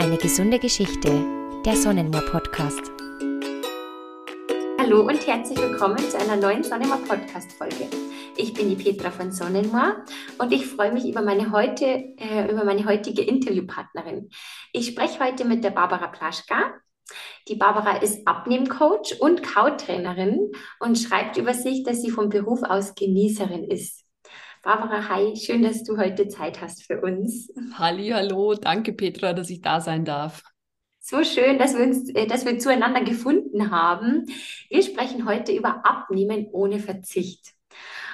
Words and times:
Eine 0.00 0.16
gesunde 0.16 0.58
Geschichte, 0.58 1.10
der 1.66 1.76
Sonnenmoor 1.76 2.22
Podcast. 2.22 2.80
Hallo 4.78 5.02
und 5.02 5.26
herzlich 5.26 5.60
willkommen 5.60 5.98
zu 5.98 6.18
einer 6.18 6.36
neuen 6.36 6.64
Sonnenmoor 6.64 7.02
Podcast 7.06 7.52
Folge. 7.52 7.86
Ich 8.34 8.54
bin 8.54 8.70
die 8.70 8.82
Petra 8.82 9.10
von 9.10 9.30
Sonnenmoor 9.30 9.96
und 10.38 10.54
ich 10.54 10.64
freue 10.64 10.90
mich 10.92 11.04
über 11.04 11.20
meine, 11.20 11.52
heute, 11.52 11.84
äh, 11.84 12.50
über 12.50 12.64
meine 12.64 12.86
heutige 12.86 13.20
Interviewpartnerin. 13.20 14.30
Ich 14.72 14.86
spreche 14.86 15.22
heute 15.22 15.44
mit 15.44 15.64
der 15.64 15.70
Barbara 15.70 16.06
Plaschka. 16.06 16.72
Die 17.48 17.56
Barbara 17.56 17.98
ist 17.98 18.26
Abnehmcoach 18.26 19.20
und 19.20 19.42
Kautrainerin 19.42 20.50
und 20.78 20.98
schreibt 20.98 21.36
über 21.36 21.52
sich, 21.52 21.82
dass 21.82 22.00
sie 22.00 22.10
vom 22.10 22.30
Beruf 22.30 22.62
aus 22.62 22.94
Genießerin 22.94 23.64
ist. 23.64 23.99
Barbara, 24.62 25.08
hi, 25.08 25.34
schön, 25.36 25.62
dass 25.62 25.84
du 25.84 25.96
heute 25.96 26.28
Zeit 26.28 26.60
hast 26.60 26.84
für 26.84 27.00
uns. 27.00 27.50
Halli, 27.74 28.10
hallo, 28.10 28.52
danke 28.54 28.92
Petra, 28.92 29.32
dass 29.32 29.48
ich 29.48 29.62
da 29.62 29.80
sein 29.80 30.04
darf. 30.04 30.42
So 30.98 31.24
schön, 31.24 31.58
dass 31.58 31.74
wir 31.74 31.86
uns, 31.86 32.10
äh, 32.10 32.26
dass 32.26 32.44
wir 32.44 32.58
zueinander 32.58 33.02
gefunden 33.02 33.70
haben. 33.70 34.26
Wir 34.68 34.82
sprechen 34.82 35.26
heute 35.26 35.52
über 35.52 35.86
Abnehmen 35.86 36.46
ohne 36.52 36.78
Verzicht. 36.78 37.54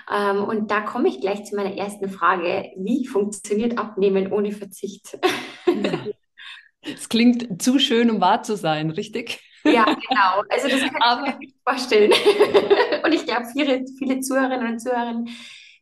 Ähm, 0.09 0.45
und 0.45 0.71
da 0.71 0.83
komme 0.83 1.09
ich 1.09 1.21
gleich 1.21 1.45
zu 1.45 1.57
meiner 1.57 1.77
ersten 1.77 2.09
Frage. 2.09 2.71
Wie 2.77 3.09
funktioniert 3.09 3.77
Abnehmen 3.77 4.33
ohne 4.33 4.53
Verzicht? 4.53 5.19
Es 6.83 7.09
klingt 7.09 7.61
zu 7.61 7.81
schön, 7.81 8.09
um 8.09 8.21
wahr 8.21 8.45
zu 8.45 8.57
sein, 8.57 8.91
richtig? 8.91 9.41
Ja, 9.65 9.85
genau. 9.85 10.45
Also 10.49 10.69
das 10.69 10.81
kann 10.81 11.25
ich 11.25 11.33
mir 11.33 11.39
nicht 11.39 11.57
vorstellen. 11.69 12.13
Und 13.05 13.13
ich 13.13 13.27
glaube, 13.27 13.47
viele, 13.53 13.85
viele 13.99 14.21
Zuhörerinnen 14.21 14.75
und 14.75 14.79
Zuhörer 14.79 15.25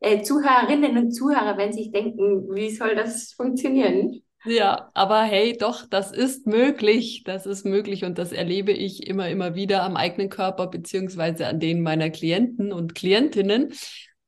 äh, 0.04 0.22
Zuhörerinnen 0.22 0.96
und 0.98 1.12
Zuhörer, 1.12 1.56
wenn 1.56 1.72
sich 1.72 1.90
denken, 1.90 2.54
wie 2.54 2.70
soll 2.70 2.94
das 2.94 3.32
funktionieren? 3.32 4.22
Ja, 4.46 4.90
aber 4.92 5.22
hey, 5.22 5.56
doch, 5.58 5.86
das 5.88 6.12
ist 6.12 6.46
möglich. 6.46 7.22
Das 7.24 7.46
ist 7.46 7.64
möglich 7.64 8.04
und 8.04 8.18
das 8.18 8.30
erlebe 8.30 8.72
ich 8.72 9.06
immer, 9.06 9.30
immer 9.30 9.54
wieder 9.54 9.82
am 9.82 9.96
eigenen 9.96 10.28
Körper 10.28 10.66
beziehungsweise 10.66 11.46
an 11.46 11.60
denen 11.60 11.82
meiner 11.82 12.10
Klienten 12.10 12.72
und 12.72 12.94
Klientinnen. 12.94 13.72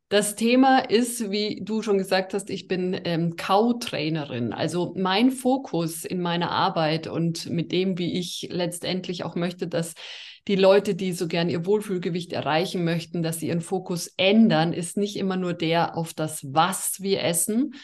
Das 0.09 0.35
Thema 0.37 0.79
ist, 0.79 1.31
wie 1.31 1.61
du 1.63 1.83
schon 1.83 1.99
gesagt 1.99 2.33
hast, 2.33 2.49
ich 2.49 2.69
bin 2.69 2.99
ähm, 3.05 3.37
Kautrainerin. 3.37 4.53
Also 4.55 4.95
mein 4.97 5.33
Fokus 5.33 6.05
in 6.05 6.23
meiner 6.23 6.51
Arbeit 6.51 7.09
und 7.09 7.51
mit 7.51 7.71
dem, 7.73 7.99
wie 7.99 8.19
ich 8.19 8.49
letztendlich 8.51 9.25
auch 9.25 9.35
möchte, 9.35 9.67
dass 9.67 9.95
die 10.49 10.57
Leute, 10.57 10.95
die 10.95 11.13
so 11.13 11.27
gern 11.27 11.49
ihr 11.49 11.67
Wohlfühlgewicht 11.67 12.33
erreichen 12.33 12.85
möchten, 12.85 13.23
dass 13.23 13.41
sie 13.41 13.49
ihren 13.49 13.61
Fokus 13.61 14.13
ändern, 14.17 14.73
ist 14.73 14.97
nicht 14.97 15.17
immer 15.17 15.37
nur 15.37 15.55
der 15.55 15.97
auf 15.97 16.15
das, 16.15 16.47
was 16.53 17.01
wir 17.01 17.23
essen, 17.23 17.75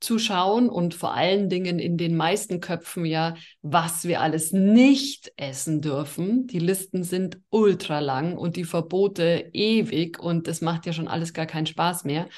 zu 0.00 0.18
schauen 0.18 0.70
und 0.70 0.94
vor 0.94 1.14
allen 1.14 1.50
Dingen 1.50 1.78
in 1.78 1.98
den 1.98 2.16
meisten 2.16 2.60
Köpfen 2.60 3.04
ja, 3.04 3.36
was 3.60 4.04
wir 4.04 4.22
alles 4.22 4.52
nicht 4.52 5.30
essen 5.36 5.82
dürfen. 5.82 6.46
Die 6.46 6.58
Listen 6.58 7.04
sind 7.04 7.38
ultra 7.50 8.00
lang 8.00 8.36
und 8.36 8.56
die 8.56 8.64
Verbote 8.64 9.50
ewig 9.52 10.18
und 10.18 10.48
das 10.48 10.62
macht 10.62 10.86
ja 10.86 10.94
schon 10.94 11.06
alles 11.06 11.34
gar 11.34 11.46
keinen 11.46 11.66
Spaß 11.66 12.04
mehr, 12.04 12.28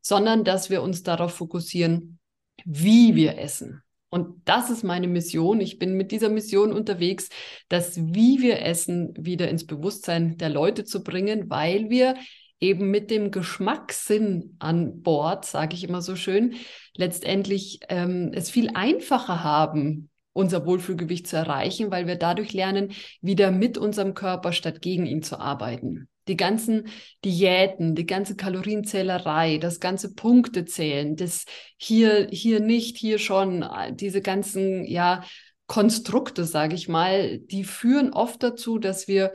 sondern 0.00 0.44
dass 0.44 0.70
wir 0.70 0.82
uns 0.82 1.02
darauf 1.02 1.34
fokussieren, 1.34 2.20
wie 2.64 3.16
wir 3.16 3.38
essen. 3.38 3.82
Und 4.10 4.42
das 4.44 4.70
ist 4.70 4.82
meine 4.82 5.06
Mission. 5.06 5.60
Ich 5.60 5.78
bin 5.78 5.94
mit 5.94 6.10
dieser 6.10 6.28
Mission 6.28 6.72
unterwegs, 6.72 7.28
das, 7.68 7.96
wie 7.96 8.40
wir 8.40 8.60
essen, 8.62 9.14
wieder 9.16 9.48
ins 9.48 9.66
Bewusstsein 9.66 10.36
der 10.36 10.50
Leute 10.50 10.84
zu 10.84 11.04
bringen, 11.04 11.48
weil 11.48 11.90
wir 11.90 12.16
eben 12.58 12.90
mit 12.90 13.10
dem 13.10 13.30
Geschmackssinn 13.30 14.56
an 14.58 15.02
Bord, 15.02 15.46
sage 15.46 15.74
ich 15.74 15.84
immer 15.84 16.02
so 16.02 16.16
schön, 16.16 16.56
letztendlich 16.96 17.80
ähm, 17.88 18.32
es 18.34 18.50
viel 18.50 18.70
einfacher 18.74 19.42
haben, 19.44 20.10
unser 20.32 20.66
Wohlfühlgewicht 20.66 21.26
zu 21.26 21.36
erreichen, 21.36 21.90
weil 21.90 22.06
wir 22.06 22.16
dadurch 22.16 22.52
lernen, 22.52 22.92
wieder 23.22 23.50
mit 23.50 23.78
unserem 23.78 24.14
Körper 24.14 24.52
statt 24.52 24.82
gegen 24.82 25.06
ihn 25.06 25.22
zu 25.22 25.38
arbeiten 25.38 26.09
die 26.28 26.36
ganzen 26.36 26.88
Diäten, 27.24 27.94
die 27.94 28.06
ganze 28.06 28.36
Kalorienzählerei, 28.36 29.58
das 29.58 29.80
ganze 29.80 30.14
Punktezählen, 30.14 31.16
das 31.16 31.44
hier, 31.76 32.28
hier 32.30 32.60
nicht, 32.60 32.96
hier 32.98 33.18
schon, 33.18 33.64
diese 33.94 34.20
ganzen, 34.20 34.84
ja, 34.84 35.24
Konstrukte, 35.70 36.46
sage 36.46 36.74
ich 36.74 36.88
mal, 36.88 37.38
die 37.38 37.62
führen 37.62 38.12
oft 38.12 38.42
dazu, 38.42 38.80
dass 38.80 39.06
wir 39.06 39.32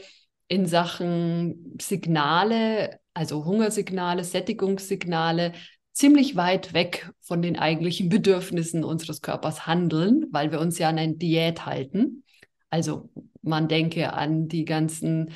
in 0.50 0.66
Sachen 0.66 1.78
Signale, 1.82 3.00
also 3.14 3.46
Hungersignale, 3.46 4.26
Sättigungssignale, 4.26 5.54
ziemlich 5.94 6.36
weit 6.36 6.74
weg 6.74 7.10
von 7.22 7.42
den 7.42 7.58
eigentlichen 7.58 8.10
Bedürfnissen 8.10 8.84
unseres 8.84 9.22
Körpers 9.22 9.66
handeln, 9.66 10.26
weil 10.32 10.52
wir 10.52 10.60
uns 10.60 10.78
ja 10.78 10.90
an 10.90 10.98
eine 10.98 11.16
Diät 11.16 11.66
halten. 11.66 12.26
Also 12.70 13.10
man 13.42 13.70
denke 13.70 14.12
an 14.12 14.50
die 14.50 14.66
ganzen 14.66 15.32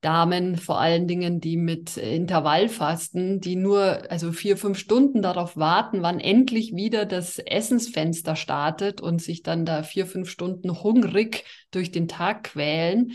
Damen 0.00 0.56
vor 0.56 0.80
allen 0.80 1.08
Dingen, 1.08 1.40
die 1.40 1.56
mit 1.56 1.96
Intervallfasten, 1.96 3.40
die 3.40 3.56
nur 3.56 4.08
also 4.10 4.30
vier, 4.30 4.56
fünf 4.56 4.78
Stunden 4.78 5.22
darauf 5.22 5.56
warten, 5.56 6.02
wann 6.02 6.20
endlich 6.20 6.74
wieder 6.74 7.04
das 7.04 7.38
Essensfenster 7.38 8.36
startet 8.36 9.00
und 9.00 9.20
sich 9.20 9.42
dann 9.42 9.64
da 9.64 9.82
vier, 9.82 10.06
fünf 10.06 10.30
Stunden 10.30 10.82
hungrig 10.82 11.44
durch 11.72 11.90
den 11.90 12.06
Tag 12.06 12.44
quälen. 12.44 13.12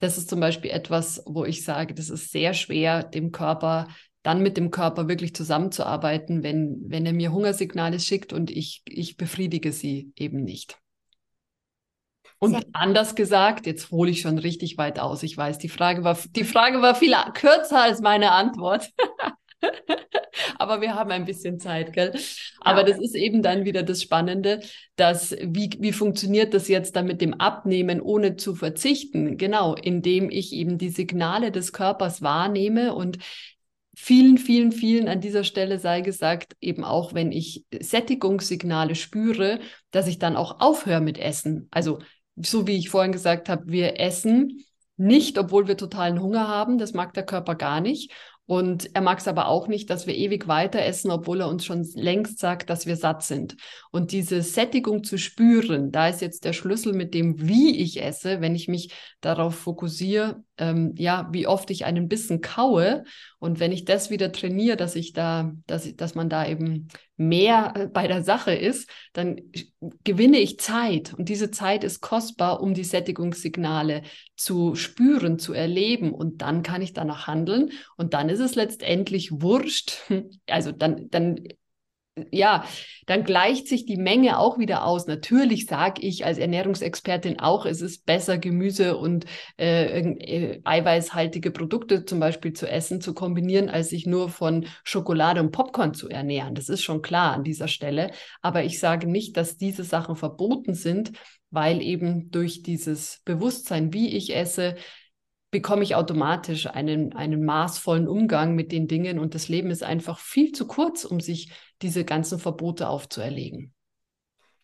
Das 0.00 0.18
ist 0.18 0.28
zum 0.28 0.40
Beispiel 0.40 0.72
etwas, 0.72 1.22
wo 1.24 1.44
ich 1.44 1.64
sage, 1.64 1.94
das 1.94 2.10
ist 2.10 2.32
sehr 2.32 2.54
schwer, 2.54 3.04
dem 3.04 3.30
Körper 3.30 3.86
dann 4.24 4.42
mit 4.42 4.56
dem 4.56 4.70
Körper 4.70 5.08
wirklich 5.08 5.34
zusammenzuarbeiten, 5.34 6.42
wenn, 6.42 6.80
wenn 6.86 7.06
er 7.06 7.12
mir 7.12 7.32
Hungersignale 7.32 8.00
schickt 8.00 8.32
und 8.32 8.50
ich, 8.50 8.82
ich 8.86 9.16
befriedige 9.16 9.72
sie 9.72 10.12
eben 10.16 10.42
nicht. 10.42 10.81
Und 12.42 12.54
Sehr 12.54 12.64
anders 12.72 13.14
gesagt, 13.14 13.66
jetzt 13.66 13.92
hole 13.92 14.10
ich 14.10 14.22
schon 14.22 14.36
richtig 14.36 14.76
weit 14.76 14.98
aus. 14.98 15.22
Ich 15.22 15.36
weiß, 15.36 15.58
die 15.58 15.68
Frage 15.68 16.02
war, 16.02 16.18
die 16.30 16.42
Frage 16.42 16.82
war 16.82 16.96
viel 16.96 17.14
kürzer 17.34 17.82
als 17.82 18.00
meine 18.00 18.32
Antwort. 18.32 18.90
Aber 20.58 20.80
wir 20.80 20.96
haben 20.96 21.12
ein 21.12 21.24
bisschen 21.24 21.60
Zeit, 21.60 21.92
gell? 21.92 22.12
Aber 22.60 22.80
ja. 22.80 22.86
das 22.86 22.98
ist 22.98 23.14
eben 23.14 23.42
dann 23.42 23.64
wieder 23.64 23.84
das 23.84 24.02
Spannende, 24.02 24.58
dass 24.96 25.36
wie, 25.40 25.70
wie 25.78 25.92
funktioniert 25.92 26.52
das 26.52 26.66
jetzt 26.66 26.96
dann 26.96 27.06
mit 27.06 27.20
dem 27.20 27.34
Abnehmen, 27.34 28.00
ohne 28.00 28.34
zu 28.34 28.56
verzichten? 28.56 29.36
Genau, 29.36 29.76
indem 29.76 30.28
ich 30.28 30.52
eben 30.52 30.78
die 30.78 30.90
Signale 30.90 31.52
des 31.52 31.72
Körpers 31.72 32.22
wahrnehme 32.22 32.92
und 32.92 33.18
vielen, 33.94 34.36
vielen, 34.36 34.72
vielen 34.72 35.06
an 35.06 35.20
dieser 35.20 35.44
Stelle 35.44 35.78
sei 35.78 36.00
gesagt, 36.00 36.56
eben 36.60 36.82
auch 36.82 37.14
wenn 37.14 37.30
ich 37.30 37.64
Sättigungssignale 37.78 38.96
spüre, 38.96 39.60
dass 39.92 40.08
ich 40.08 40.18
dann 40.18 40.34
auch 40.34 40.58
aufhöre 40.58 41.00
mit 41.00 41.18
Essen. 41.18 41.68
Also 41.70 42.00
so 42.36 42.66
wie 42.66 42.76
ich 42.76 42.90
vorhin 42.90 43.12
gesagt 43.12 43.48
habe, 43.48 43.64
wir 43.66 44.00
essen 44.00 44.64
nicht, 44.96 45.38
obwohl 45.38 45.68
wir 45.68 45.76
totalen 45.76 46.20
Hunger 46.20 46.48
haben. 46.48 46.78
Das 46.78 46.92
mag 46.92 47.14
der 47.14 47.24
Körper 47.24 47.54
gar 47.54 47.80
nicht. 47.80 48.12
Und 48.46 48.94
er 48.94 49.02
mag 49.02 49.18
es 49.18 49.28
aber 49.28 49.48
auch 49.48 49.68
nicht, 49.68 49.88
dass 49.88 50.06
wir 50.06 50.16
ewig 50.16 50.48
weiter 50.48 50.80
essen, 50.80 51.10
obwohl 51.10 51.40
er 51.40 51.48
uns 51.48 51.64
schon 51.64 51.84
längst 51.94 52.38
sagt, 52.38 52.70
dass 52.70 52.86
wir 52.86 52.96
satt 52.96 53.22
sind. 53.22 53.56
Und 53.92 54.12
diese 54.12 54.42
Sättigung 54.42 55.04
zu 55.04 55.16
spüren, 55.16 55.92
da 55.92 56.08
ist 56.08 56.20
jetzt 56.20 56.44
der 56.44 56.52
Schlüssel 56.52 56.92
mit 56.92 57.14
dem, 57.14 57.48
wie 57.48 57.78
ich 57.80 58.02
esse, 58.02 58.40
wenn 58.40 58.54
ich 58.54 58.68
mich 58.68 58.92
darauf 59.20 59.54
fokussiere, 59.54 60.42
ähm, 60.62 60.94
ja, 60.96 61.28
wie 61.32 61.48
oft 61.48 61.70
ich 61.72 61.84
einen 61.84 62.08
Bissen 62.08 62.40
kaue. 62.40 63.02
Und 63.40 63.58
wenn 63.58 63.72
ich 63.72 63.84
das 63.84 64.10
wieder 64.10 64.30
trainiere, 64.30 64.76
dass 64.76 64.94
ich 64.94 65.12
da, 65.12 65.52
dass, 65.66 65.96
dass 65.96 66.14
man 66.14 66.28
da 66.28 66.46
eben 66.46 66.86
mehr 67.16 67.72
äh, 67.74 67.86
bei 67.88 68.06
der 68.06 68.22
Sache 68.22 68.54
ist, 68.54 68.88
dann 69.12 69.40
gewinne 70.04 70.38
ich 70.38 70.60
Zeit. 70.60 71.14
Und 71.14 71.28
diese 71.28 71.50
Zeit 71.50 71.82
ist 71.82 72.00
kostbar, 72.00 72.62
um 72.62 72.74
die 72.74 72.84
Sättigungssignale 72.84 74.02
zu 74.36 74.76
spüren, 74.76 75.40
zu 75.40 75.52
erleben. 75.52 76.12
Und 76.12 76.42
dann 76.42 76.62
kann 76.62 76.80
ich 76.80 76.92
danach 76.92 77.26
handeln. 77.26 77.72
Und 77.96 78.14
dann 78.14 78.28
ist 78.28 78.40
es 78.40 78.54
letztendlich 78.54 79.32
wurscht. 79.32 79.98
Also 80.46 80.72
dann, 80.72 81.08
dann 81.10 81.36
ja, 82.30 82.64
dann 83.06 83.24
gleicht 83.24 83.68
sich 83.68 83.86
die 83.86 83.96
Menge 83.96 84.38
auch 84.38 84.58
wieder 84.58 84.84
aus. 84.84 85.06
Natürlich 85.06 85.66
sage 85.66 86.02
ich 86.02 86.26
als 86.26 86.36
Ernährungsexpertin 86.36 87.40
auch, 87.40 87.64
es 87.64 87.80
ist 87.80 88.04
besser, 88.04 88.36
Gemüse 88.36 88.98
und 88.98 89.24
äh, 89.58 90.00
äh, 90.00 90.60
eiweißhaltige 90.62 91.50
Produkte 91.50 92.04
zum 92.04 92.20
Beispiel 92.20 92.52
zu 92.52 92.68
essen, 92.68 93.00
zu 93.00 93.14
kombinieren, 93.14 93.70
als 93.70 93.88
sich 93.88 94.06
nur 94.06 94.28
von 94.28 94.66
Schokolade 94.84 95.40
und 95.40 95.52
Popcorn 95.52 95.94
zu 95.94 96.08
ernähren. 96.10 96.54
Das 96.54 96.68
ist 96.68 96.82
schon 96.82 97.00
klar 97.00 97.32
an 97.32 97.44
dieser 97.44 97.68
Stelle. 97.68 98.10
Aber 98.42 98.62
ich 98.62 98.78
sage 98.78 99.06
nicht, 99.06 99.36
dass 99.38 99.56
diese 99.56 99.84
Sachen 99.84 100.14
verboten 100.16 100.74
sind, 100.74 101.12
weil 101.50 101.80
eben 101.80 102.30
durch 102.30 102.62
dieses 102.62 103.20
Bewusstsein, 103.24 103.92
wie 103.94 104.14
ich 104.16 104.36
esse, 104.36 104.76
bekomme 105.52 105.84
ich 105.84 105.94
automatisch 105.94 106.66
einen, 106.66 107.12
einen 107.12 107.44
maßvollen 107.44 108.08
Umgang 108.08 108.56
mit 108.56 108.72
den 108.72 108.88
Dingen 108.88 109.18
und 109.18 109.34
das 109.34 109.48
Leben 109.48 109.70
ist 109.70 109.84
einfach 109.84 110.18
viel 110.18 110.50
zu 110.52 110.66
kurz, 110.66 111.04
um 111.04 111.20
sich 111.20 111.52
diese 111.82 112.04
ganzen 112.04 112.38
Verbote 112.40 112.88
aufzuerlegen. 112.88 113.74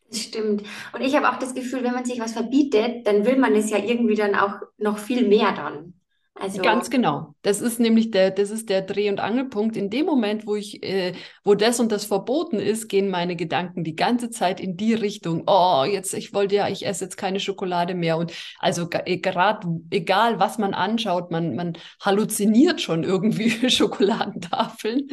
Das 0.09 0.23
stimmt. 0.23 0.63
Und 0.95 1.03
ich 1.03 1.15
habe 1.15 1.29
auch 1.29 1.39
das 1.39 1.55
Gefühl, 1.55 1.85
wenn 1.85 1.93
man 1.93 2.07
sich 2.07 2.19
was 2.19 2.33
verbietet, 2.33 3.07
dann 3.07 3.27
will 3.27 3.37
man 3.37 3.55
es 3.55 3.69
ja 3.69 3.79
irgendwie 3.79 4.15
dann 4.15 4.35
auch 4.35 4.55
noch 4.79 4.97
viel 4.99 5.29
mehr 5.29 5.53
dann. 5.53 5.98
Also 6.41 6.63
Ganz 6.63 6.89
genau. 6.89 7.35
Das 7.43 7.61
ist 7.61 7.81
nämlich 7.81 8.11
der, 8.11 8.31
das 8.31 8.51
ist 8.51 8.69
der 8.69 8.83
Dreh- 8.83 9.11
und 9.11 9.19
Angelpunkt. 9.19 9.77
In 9.77 9.91
dem 9.91 10.07
Moment, 10.07 10.47
wo 10.47 10.55
ich, 10.55 10.83
äh, 10.85 11.15
wo 11.43 11.55
das 11.55 11.81
und 11.81 11.91
das 11.91 12.05
verboten 12.05 12.59
ist, 12.59 12.89
gehen 12.89 13.11
meine 13.11 13.35
Gedanken 13.35 13.83
die 13.83 13.97
ganze 13.97 14.31
Zeit 14.31 14.61
in 14.61 14.77
die 14.77 14.95
Richtung. 14.95 15.43
Oh, 15.47 15.85
jetzt, 15.85 16.15
ich 16.15 16.33
wollte 16.33 16.55
ja, 16.55 16.69
ich 16.69 16.87
esse 16.87 17.05
jetzt 17.05 17.17
keine 17.17 17.41
Schokolade 17.41 17.95
mehr. 17.95 18.19
Und 18.19 18.33
also 18.61 18.89
gerade, 18.89 19.67
egal 19.91 20.39
was 20.39 20.59
man 20.59 20.75
anschaut, 20.75 21.31
man, 21.31 21.57
man 21.57 21.73
halluziniert 22.01 22.81
schon 22.81 23.03
irgendwie 23.03 23.51
Schokoladentafeln. 23.71 25.09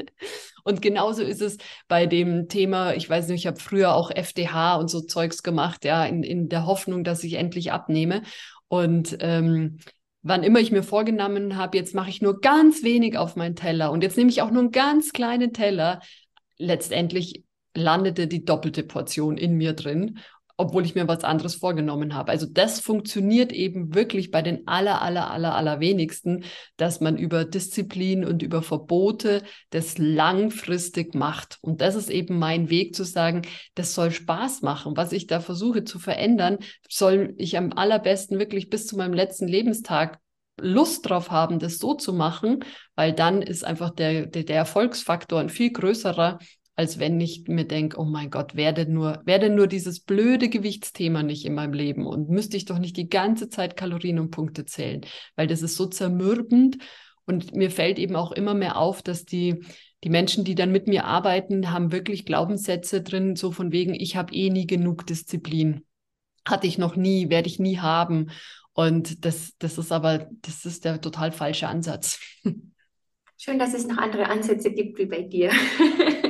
Und 0.64 0.82
genauso 0.82 1.24
ist 1.24 1.42
es 1.42 1.58
bei 1.88 2.06
dem 2.06 2.50
Thema, 2.50 2.94
ich 2.94 3.10
weiß 3.10 3.30
nicht, 3.30 3.42
ich 3.42 3.48
habe 3.48 3.60
früher 3.60 3.96
auch 3.96 4.12
FDH 4.12 4.76
und 4.76 4.90
so 4.90 5.02
Zeugs 5.02 5.42
gemacht, 5.42 5.86
ja, 5.86 6.06
in, 6.06 6.24
in 6.24 6.50
der 6.50 6.66
Hoffnung, 6.66 7.04
dass 7.04 7.24
ich 7.24 7.34
endlich 7.34 7.72
abnehme. 7.72 8.22
Und 8.68 9.18
ähm, 9.22 9.78
wann 10.26 10.42
immer 10.42 10.60
ich 10.60 10.72
mir 10.72 10.82
vorgenommen 10.82 11.56
habe, 11.56 11.78
jetzt 11.78 11.94
mache 11.94 12.10
ich 12.10 12.20
nur 12.20 12.42
ganz 12.42 12.84
wenig 12.84 13.16
auf 13.16 13.36
meinen 13.36 13.56
Teller. 13.56 13.92
Und 13.92 14.02
jetzt 14.02 14.18
nehme 14.18 14.32
ich 14.32 14.42
auch 14.42 14.50
nur 14.50 14.64
einen 14.64 14.72
ganz 14.72 15.14
kleinen 15.14 15.54
Teller, 15.54 16.02
letztendlich 16.58 17.44
landete 17.76 18.28
die 18.28 18.44
doppelte 18.44 18.84
Portion 18.84 19.38
in 19.38 19.56
mir 19.56 19.74
drin 19.74 20.18
obwohl 20.58 20.86
ich 20.86 20.96
mir 20.96 21.08
was 21.08 21.24
anderes 21.24 21.56
vorgenommen 21.56 22.14
habe. 22.14 22.32
Also 22.32 22.46
das 22.50 22.80
funktioniert 22.80 23.52
eben 23.52 23.94
wirklich 23.94 24.32
bei 24.32 24.42
den 24.42 24.68
aller, 24.68 25.02
aller, 25.02 25.30
aller, 25.30 25.56
aller 25.56 25.80
wenigsten, 25.80 26.46
dass 26.78 27.02
man 27.02 27.18
über 27.18 27.44
Disziplin 27.44 28.24
und 28.24 28.42
über 28.42 28.62
Verbote 28.62 29.44
das 29.72 29.98
langfristig 29.98 31.14
macht. 31.14 31.58
Und 31.62 31.82
das 31.82 31.96
ist 31.96 32.10
eben 32.10 32.40
mein 32.40 32.70
Weg 32.70 32.96
zu 32.96 33.04
sagen, 33.04 33.42
das 33.76 33.94
soll 33.94 34.12
Spaß 34.12 34.62
machen. 34.62 34.96
Was 34.96 35.12
ich 35.12 35.28
da 35.28 35.42
versuche 35.42 35.84
zu 35.84 36.00
verändern, 36.00 36.60
soll 36.90 37.34
ich 37.38 37.58
am 37.58 37.74
allerbesten 37.74 38.40
wirklich 38.40 38.70
bis 38.70 38.88
zu 38.88 38.96
meinem 38.96 39.14
letzten 39.14 39.48
Lebenstag 39.48 40.20
Lust 40.58 41.10
drauf 41.10 41.32
haben, 41.32 41.60
das 41.60 41.80
so 41.80 41.96
zu 41.96 42.14
machen, 42.14 42.64
weil 42.96 43.12
dann 43.12 43.42
ist 43.42 43.66
einfach 43.66 43.90
der, 43.90 44.26
der, 44.26 44.44
der 44.44 44.56
Erfolgsfaktor 44.56 45.42
ein 45.42 45.50
viel 45.50 45.72
größerer, 45.72 46.40
als 46.76 47.00
wenn 47.00 47.20
ich 47.22 47.48
mir 47.48 47.66
denke, 47.66 48.00
oh 48.00 48.06
mein 48.06 48.30
Gott, 48.30 48.56
werde 48.56 48.86
nur, 48.86 49.22
werde 49.26 49.50
nur 49.50 49.68
dieses 49.68 50.02
blöde 50.02 50.50
Gewichtsthema 50.50 51.24
nicht 51.24 51.46
in 51.46 51.54
meinem 51.54 51.74
Leben 51.74 52.06
und 52.06 52.30
müsste 52.30 52.58
ich 52.58 52.66
doch 52.66 52.80
nicht 52.80 52.98
die 52.98 53.10
ganze 53.10 53.50
Zeit 53.50 53.78
Kalorien 53.78 54.20
und 54.20 54.32
Punkte 54.32 54.66
zählen, 54.66 55.02
weil 55.36 55.48
das 55.48 55.62
ist 55.62 55.76
so 55.76 55.86
zermürbend 55.86 56.78
und 57.26 57.56
mir 57.56 57.72
fällt 57.72 57.98
eben 57.98 58.16
auch 58.16 58.32
immer 58.32 58.54
mehr 58.54 58.78
auf, 58.78 59.02
dass 59.02 59.26
die, 59.26 59.64
die 60.04 60.10
Menschen, 60.10 60.44
die 60.44 60.56
dann 60.56 60.72
mit 60.72 60.88
mir 60.88 61.06
arbeiten, 61.06 61.72
haben 61.72 61.92
wirklich 61.92 62.26
Glaubenssätze 62.26 63.02
drin, 63.02 63.36
so 63.36 63.52
von 63.52 63.72
wegen, 63.72 63.94
ich 63.94 64.16
habe 64.16 64.34
eh 64.34 64.50
nie 64.50 64.68
genug 64.68 65.08
Disziplin. 65.08 65.86
Hatte 66.48 66.68
ich 66.68 66.78
noch 66.78 66.96
nie, 66.96 67.30
werde 67.30 67.48
ich 67.48 67.58
nie 67.58 67.80
haben. 67.80 68.30
Und 68.74 69.26
das, 69.26 69.54
das 69.58 69.78
ist 69.80 69.92
aber, 69.92 70.30
das 70.42 70.66
ist 70.66 70.86
der 70.86 71.02
total 71.02 71.32
falsche 71.32 71.68
Ansatz. 71.68 72.20
Schön, 73.38 73.60
dass 73.60 73.74
es 73.74 73.88
noch 73.88 73.98
andere 73.98 74.30
Ansätze 74.30 74.72
gibt 74.72 75.00
wie 75.00 75.08
bei 75.08 75.24
dir. 75.24 75.52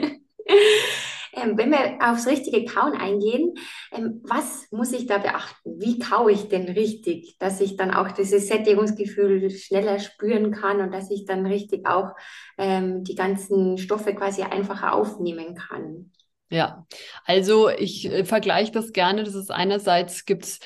Ähm, 1.46 1.58
wenn 1.58 1.72
wir 1.72 1.98
aufs 2.02 2.28
richtige 2.28 2.66
Kauen 2.66 2.94
eingehen, 2.94 3.54
ähm, 3.92 4.22
was 4.24 4.72
muss 4.72 4.92
ich 4.94 5.06
da 5.08 5.18
beachten? 5.18 5.80
Wie 5.80 6.00
kaue 6.00 6.32
ich 6.32 6.50
denn 6.50 6.66
richtig, 6.70 7.38
dass 7.40 7.62
ich 7.62 7.78
dann 7.78 7.94
auch 7.94 8.12
dieses 8.12 8.48
Sättigungsgefühl 8.48 9.50
schneller 9.50 10.00
spüren 10.00 10.52
kann 10.52 10.82
und 10.82 10.92
dass 10.92 11.12
ich 11.12 11.26
dann 11.26 11.46
richtig 11.46 11.88
auch 11.88 12.12
ähm, 12.58 13.04
die 13.04 13.16
ganzen 13.16 13.78
Stoffe 13.78 14.14
quasi 14.14 14.44
einfacher 14.44 14.94
aufnehmen 14.94 15.56
kann? 15.56 16.12
Ja, 16.50 16.86
also 17.26 17.70
ich 17.70 18.06
äh, 18.06 18.24
vergleiche 18.24 18.72
das 18.72 18.92
gerne. 18.92 19.24
Das 19.24 19.36
ist 19.36 19.52
einerseits 19.52 20.26
gibt 20.26 20.46
es 20.46 20.60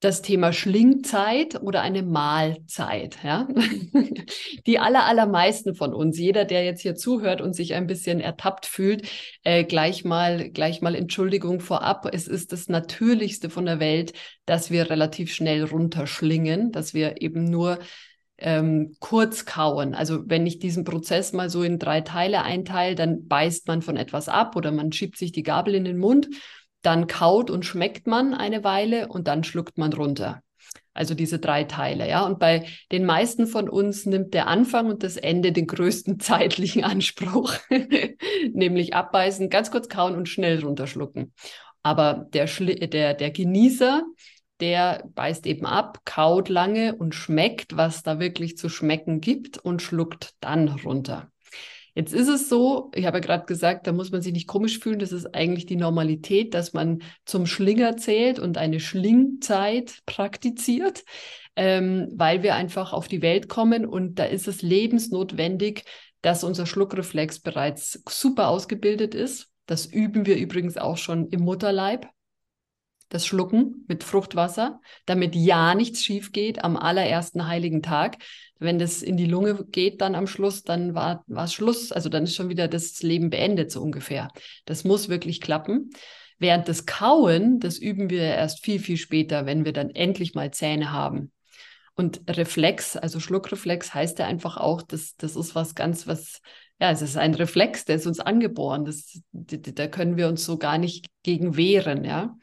das 0.00 0.22
Thema 0.22 0.52
Schlingzeit 0.52 1.60
oder 1.60 1.82
eine 1.82 2.02
Mahlzeit. 2.04 3.18
Ja? 3.24 3.48
Die 4.66 4.78
aller, 4.78 5.06
allermeisten 5.06 5.74
von 5.74 5.92
uns, 5.92 6.18
jeder, 6.18 6.44
der 6.44 6.64
jetzt 6.64 6.82
hier 6.82 6.94
zuhört 6.94 7.40
und 7.40 7.54
sich 7.54 7.74
ein 7.74 7.88
bisschen 7.88 8.20
ertappt 8.20 8.66
fühlt, 8.66 9.08
äh, 9.42 9.64
gleich, 9.64 10.04
mal, 10.04 10.50
gleich 10.50 10.82
mal 10.82 10.94
Entschuldigung 10.94 11.60
vorab. 11.60 12.08
Es 12.12 12.28
ist 12.28 12.52
das 12.52 12.68
Natürlichste 12.68 13.50
von 13.50 13.66
der 13.66 13.80
Welt, 13.80 14.12
dass 14.46 14.70
wir 14.70 14.88
relativ 14.88 15.34
schnell 15.34 15.64
runterschlingen, 15.64 16.70
dass 16.70 16.94
wir 16.94 17.20
eben 17.20 17.44
nur 17.44 17.80
ähm, 18.38 18.94
kurz 19.00 19.46
kauen. 19.46 19.94
Also 19.94 20.22
wenn 20.26 20.46
ich 20.46 20.60
diesen 20.60 20.84
Prozess 20.84 21.32
mal 21.32 21.50
so 21.50 21.64
in 21.64 21.80
drei 21.80 22.02
Teile 22.02 22.42
einteile, 22.44 22.94
dann 22.94 23.26
beißt 23.26 23.66
man 23.66 23.82
von 23.82 23.96
etwas 23.96 24.28
ab 24.28 24.54
oder 24.54 24.70
man 24.70 24.92
schiebt 24.92 25.18
sich 25.18 25.32
die 25.32 25.42
Gabel 25.42 25.74
in 25.74 25.84
den 25.84 25.98
Mund 25.98 26.28
dann 26.82 27.06
kaut 27.06 27.50
und 27.50 27.64
schmeckt 27.64 28.06
man 28.06 28.34
eine 28.34 28.64
Weile 28.64 29.08
und 29.08 29.28
dann 29.28 29.44
schluckt 29.44 29.78
man 29.78 29.92
runter. 29.92 30.42
Also 30.94 31.14
diese 31.14 31.38
drei 31.38 31.62
Teile, 31.62 32.08
ja. 32.08 32.26
Und 32.26 32.40
bei 32.40 32.66
den 32.90 33.04
meisten 33.04 33.46
von 33.46 33.68
uns 33.68 34.04
nimmt 34.04 34.34
der 34.34 34.48
Anfang 34.48 34.88
und 34.90 35.04
das 35.04 35.16
Ende 35.16 35.52
den 35.52 35.68
größten 35.68 36.18
zeitlichen 36.20 36.82
Anspruch, 36.82 37.54
nämlich 38.52 38.94
abbeißen, 38.94 39.48
ganz 39.48 39.70
kurz 39.70 39.88
kauen 39.88 40.16
und 40.16 40.28
schnell 40.28 40.60
runterschlucken. 40.60 41.32
Aber 41.82 42.26
der, 42.32 42.46
der, 42.46 43.14
der 43.14 43.30
Genießer, 43.30 44.02
der 44.60 45.04
beißt 45.14 45.46
eben 45.46 45.66
ab, 45.66 46.00
kaut 46.04 46.48
lange 46.48 46.96
und 46.96 47.14
schmeckt, 47.14 47.76
was 47.76 48.02
da 48.02 48.18
wirklich 48.18 48.56
zu 48.56 48.68
schmecken 48.68 49.20
gibt 49.20 49.58
und 49.58 49.82
schluckt 49.82 50.34
dann 50.40 50.68
runter. 50.68 51.30
Jetzt 51.98 52.14
ist 52.14 52.28
es 52.28 52.48
so, 52.48 52.92
ich 52.94 53.06
habe 53.06 53.16
ja 53.16 53.20
gerade 53.20 53.46
gesagt, 53.46 53.88
da 53.88 53.92
muss 53.92 54.12
man 54.12 54.22
sich 54.22 54.32
nicht 54.32 54.46
komisch 54.46 54.78
fühlen, 54.78 55.00
das 55.00 55.10
ist 55.10 55.34
eigentlich 55.34 55.66
die 55.66 55.74
Normalität, 55.74 56.54
dass 56.54 56.72
man 56.72 57.02
zum 57.24 57.44
Schlinger 57.44 57.96
zählt 57.96 58.38
und 58.38 58.56
eine 58.56 58.78
Schlingzeit 58.78 59.98
praktiziert, 60.06 61.02
ähm, 61.56 62.06
weil 62.14 62.44
wir 62.44 62.54
einfach 62.54 62.92
auf 62.92 63.08
die 63.08 63.20
Welt 63.20 63.48
kommen. 63.48 63.84
Und 63.84 64.20
da 64.20 64.26
ist 64.26 64.46
es 64.46 64.62
lebensnotwendig, 64.62 65.82
dass 66.22 66.44
unser 66.44 66.66
Schluckreflex 66.66 67.40
bereits 67.40 68.00
super 68.08 68.46
ausgebildet 68.46 69.16
ist. 69.16 69.48
Das 69.66 69.84
üben 69.84 70.24
wir 70.24 70.36
übrigens 70.36 70.76
auch 70.76 70.98
schon 70.98 71.26
im 71.30 71.40
Mutterleib 71.40 72.06
das 73.08 73.26
Schlucken 73.26 73.84
mit 73.88 74.04
Fruchtwasser, 74.04 74.80
damit 75.06 75.34
ja 75.34 75.74
nichts 75.74 76.02
schief 76.02 76.32
geht 76.32 76.62
am 76.64 76.76
allerersten 76.76 77.46
heiligen 77.46 77.82
Tag. 77.82 78.18
Wenn 78.58 78.78
das 78.78 79.02
in 79.02 79.16
die 79.16 79.26
Lunge 79.26 79.64
geht 79.70 80.00
dann 80.00 80.14
am 80.14 80.26
Schluss, 80.26 80.62
dann 80.62 80.94
war 80.94 81.24
es 81.28 81.54
Schluss. 81.54 81.92
Also 81.92 82.08
dann 82.08 82.24
ist 82.24 82.34
schon 82.34 82.48
wieder 82.48 82.68
das 82.68 83.02
Leben 83.02 83.30
beendet, 83.30 83.70
so 83.70 83.80
ungefähr. 83.80 84.28
Das 84.64 84.84
muss 84.84 85.08
wirklich 85.08 85.40
klappen. 85.40 85.90
Während 86.38 86.68
des 86.68 86.86
Kauen, 86.86 87.60
das 87.60 87.78
üben 87.78 88.10
wir 88.10 88.22
erst 88.22 88.64
viel, 88.64 88.78
viel 88.78 88.96
später, 88.96 89.46
wenn 89.46 89.64
wir 89.64 89.72
dann 89.72 89.90
endlich 89.90 90.34
mal 90.34 90.52
Zähne 90.52 90.92
haben. 90.92 91.32
Und 91.94 92.20
Reflex, 92.28 92.96
also 92.96 93.18
Schluckreflex 93.18 93.92
heißt 93.92 94.20
ja 94.20 94.26
einfach 94.26 94.56
auch, 94.56 94.82
dass 94.82 95.16
das 95.16 95.34
ist 95.34 95.56
was 95.56 95.74
ganz, 95.74 96.06
was, 96.06 96.40
ja, 96.80 96.92
es 96.92 97.02
ist 97.02 97.16
ein 97.16 97.34
Reflex, 97.34 97.86
der 97.86 97.96
ist 97.96 98.06
uns 98.06 98.20
angeboren. 98.20 98.84
Das, 98.84 99.20
da 99.32 99.88
können 99.88 100.16
wir 100.16 100.28
uns 100.28 100.44
so 100.44 100.58
gar 100.58 100.78
nicht 100.78 101.06
gegen 101.24 101.56
wehren, 101.56 102.04
ja. 102.04 102.36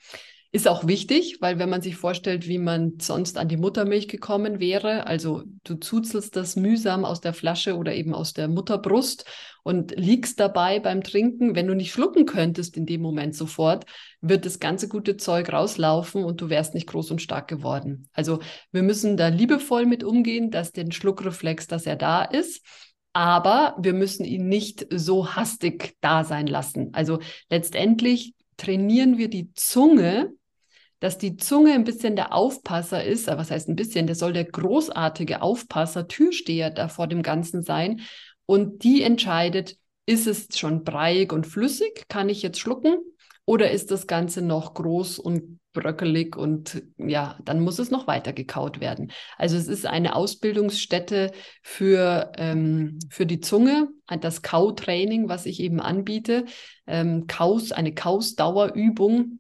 Ist 0.55 0.69
auch 0.69 0.87
wichtig, 0.87 1.39
weil 1.41 1.59
wenn 1.59 1.69
man 1.69 1.81
sich 1.81 1.97
vorstellt, 1.97 2.47
wie 2.47 2.59
man 2.59 2.93
sonst 3.01 3.37
an 3.37 3.49
die 3.49 3.57
Muttermilch 3.57 4.07
gekommen 4.07 4.61
wäre, 4.61 5.05
also 5.05 5.43
du 5.65 5.75
zuzelst 5.75 6.37
das 6.37 6.55
mühsam 6.55 7.03
aus 7.03 7.19
der 7.19 7.33
Flasche 7.33 7.75
oder 7.75 7.93
eben 7.93 8.15
aus 8.15 8.31
der 8.31 8.47
Mutterbrust 8.47 9.25
und 9.63 9.91
liegst 9.97 10.39
dabei 10.39 10.79
beim 10.79 11.03
Trinken, 11.03 11.55
wenn 11.55 11.67
du 11.67 11.73
nicht 11.73 11.91
schlucken 11.91 12.25
könntest 12.25 12.77
in 12.77 12.85
dem 12.85 13.01
Moment 13.01 13.35
sofort, 13.35 13.85
wird 14.21 14.45
das 14.45 14.61
ganze 14.61 14.87
gute 14.87 15.17
Zeug 15.17 15.51
rauslaufen 15.51 16.23
und 16.23 16.39
du 16.39 16.49
wärst 16.49 16.73
nicht 16.73 16.87
groß 16.87 17.11
und 17.11 17.21
stark 17.21 17.49
geworden. 17.49 18.07
Also 18.13 18.39
wir 18.71 18.81
müssen 18.81 19.17
da 19.17 19.27
liebevoll 19.27 19.85
mit 19.85 20.05
umgehen, 20.05 20.51
dass 20.51 20.71
der 20.71 20.89
Schluckreflex, 20.89 21.67
dass 21.67 21.85
er 21.85 21.97
da 21.97 22.23
ist 22.23 22.65
aber 23.11 23.75
wir 23.77 23.93
müssen 23.93 24.25
ihn 24.25 24.47
nicht 24.47 24.87
so 24.89 25.35
hastig 25.35 25.95
da 26.01 26.25
sein 26.25 26.47
lassen. 26.47 26.93
Also 26.93 27.19
letztendlich 27.49 28.35
trainieren 28.57 29.17
wir 29.17 29.29
die 29.29 29.53
Zunge 29.53 30.33
dass 31.05 31.19
die 31.19 31.37
Zunge 31.37 31.73
ein 31.73 31.83
bisschen 31.83 32.15
der 32.15 32.33
Aufpasser 32.33 33.03
ist, 33.03 33.29
aber 33.29 33.41
was 33.41 33.51
heißt 33.51 33.69
ein 33.69 33.75
bisschen, 33.75 34.07
der 34.07 34.15
soll 34.15 34.33
der 34.33 34.45
großartige 34.45 35.43
Aufpasser, 35.43 36.07
Türsteher 36.07 36.71
da 36.71 36.87
vor 36.87 37.05
dem 37.05 37.21
Ganzen 37.21 37.61
sein. 37.61 38.01
Und 38.47 38.83
die 38.83 39.03
entscheidet, 39.03 39.77
ist 40.07 40.25
es 40.25 40.47
schon 40.57 40.83
breiig 40.83 41.31
und 41.31 41.45
flüssig, 41.45 42.05
kann 42.09 42.27
ich 42.27 42.41
jetzt 42.41 42.59
schlucken? 42.59 42.97
Oder 43.45 43.69
ist 43.69 43.91
das 43.91 44.07
Ganze 44.07 44.41
noch 44.41 44.73
groß 44.73 45.19
und 45.19 45.59
bröckelig 45.73 46.35
und 46.35 46.81
ja, 46.97 47.37
dann 47.45 47.59
muss 47.59 47.77
es 47.77 47.91
noch 47.91 48.07
weiter 48.07 48.33
gekaut 48.33 48.79
werden. 48.79 49.11
Also 49.37 49.57
es 49.57 49.67
ist 49.67 49.85
eine 49.85 50.15
Ausbildungsstätte 50.15 51.33
für, 51.61 52.31
ähm, 52.37 52.97
für 53.11 53.27
die 53.27 53.41
Zunge, 53.41 53.89
das 54.21 54.41
Kautraining, 54.41 55.29
was 55.29 55.45
ich 55.45 55.59
eben 55.59 55.79
anbiete, 55.79 56.45
ähm, 56.87 57.27
Kaus, 57.27 57.71
eine 57.71 57.93
Kausdauerübung, 57.93 59.39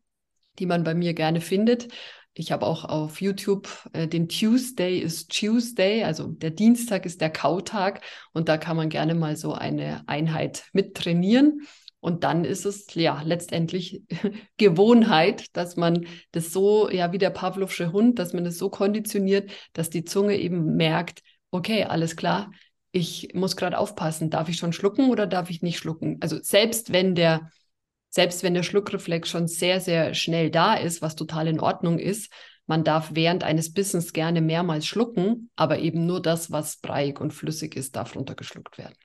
die 0.59 0.65
man 0.65 0.83
bei 0.83 0.93
mir 0.93 1.13
gerne 1.13 1.41
findet. 1.41 1.87
Ich 2.33 2.51
habe 2.51 2.65
auch 2.65 2.83
auf 2.83 3.21
YouTube 3.21 3.69
äh, 3.93 4.07
den 4.07 4.27
Tuesday 4.27 4.99
is 4.99 5.27
Tuesday, 5.27 6.03
also 6.03 6.27
der 6.27 6.51
Dienstag 6.51 7.05
ist 7.05 7.21
der 7.21 7.29
Kautag 7.29 8.01
und 8.33 8.49
da 8.49 8.57
kann 8.57 8.75
man 8.75 8.89
gerne 8.89 9.15
mal 9.15 9.37
so 9.37 9.53
eine 9.53 10.03
Einheit 10.07 10.65
mit 10.73 10.95
trainieren. 10.95 11.61
Und 12.01 12.23
dann 12.23 12.45
ist 12.45 12.65
es 12.65 12.85
ja 12.93 13.21
letztendlich 13.23 14.03
Gewohnheit, 14.57 15.45
dass 15.55 15.75
man 15.75 16.05
das 16.31 16.51
so, 16.51 16.89
ja, 16.89 17.11
wie 17.13 17.17
der 17.17 17.31
Pavlovsche 17.31 17.91
Hund, 17.91 18.19
dass 18.19 18.33
man 18.33 18.43
das 18.43 18.57
so 18.57 18.69
konditioniert, 18.69 19.49
dass 19.73 19.89
die 19.89 20.03
Zunge 20.03 20.37
eben 20.37 20.75
merkt, 20.75 21.23
okay, 21.49 21.85
alles 21.85 22.15
klar, 22.15 22.51
ich 22.91 23.33
muss 23.33 23.55
gerade 23.55 23.77
aufpassen, 23.77 24.29
darf 24.29 24.49
ich 24.49 24.57
schon 24.57 24.71
schlucken 24.71 25.09
oder 25.09 25.25
darf 25.25 25.49
ich 25.49 25.61
nicht 25.61 25.79
schlucken? 25.79 26.17
Also 26.21 26.37
selbst 26.41 26.93
wenn 26.93 27.15
der, 27.15 27.49
selbst 28.15 28.43
wenn 28.43 28.53
der 28.53 28.63
Schluckreflex 28.63 29.29
schon 29.29 29.49
sehr, 29.49 29.81
sehr 29.81 30.13
schnell 30.13 30.49
da 30.49 30.75
ist, 30.75 31.01
was 31.01 31.17
total 31.17 31.49
in 31.49 31.59
Ordnung 31.59 31.99
ist, 31.99 32.31
man 32.65 32.85
darf 32.85 33.09
während 33.13 33.43
eines 33.43 33.73
Bissens 33.73 34.13
gerne 34.13 34.39
mehrmals 34.39 34.87
schlucken, 34.87 35.49
aber 35.57 35.79
eben 35.79 36.05
nur 36.05 36.21
das, 36.21 36.49
was 36.49 36.77
breiig 36.77 37.19
und 37.19 37.33
flüssig 37.33 37.75
ist, 37.75 37.97
darf 37.97 38.15
runtergeschluckt 38.15 38.77
werden. 38.77 38.95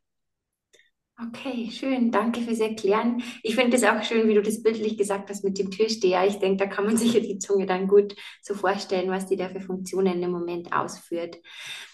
Okay, 1.21 1.69
schön. 1.73 2.13
Danke 2.13 2.41
fürs 2.41 2.61
Erklären. 2.61 3.21
Ich 3.43 3.57
finde 3.57 3.77
es 3.77 3.83
auch 3.83 4.03
schön, 4.05 4.29
wie 4.29 4.35
du 4.35 4.43
das 4.43 4.63
bildlich 4.63 4.97
gesagt 4.97 5.29
hast 5.29 5.43
mit 5.43 5.59
dem 5.59 5.73
Türsteher. 5.73 6.25
Ich 6.27 6.39
denke, 6.39 6.65
da 6.65 6.67
kann 6.67 6.87
man 6.87 6.97
sich 6.97 7.13
ja 7.13 7.21
die 7.21 7.39
Zunge 7.39 7.67
dann 7.67 7.89
gut 7.89 8.15
so 8.41 8.55
vorstellen, 8.55 9.11
was 9.11 9.27
die 9.27 9.37
da 9.37 9.49
für 9.49 9.61
Funktionen 9.61 10.23
im 10.23 10.31
Moment 10.31 10.73
ausführt. 10.73 11.37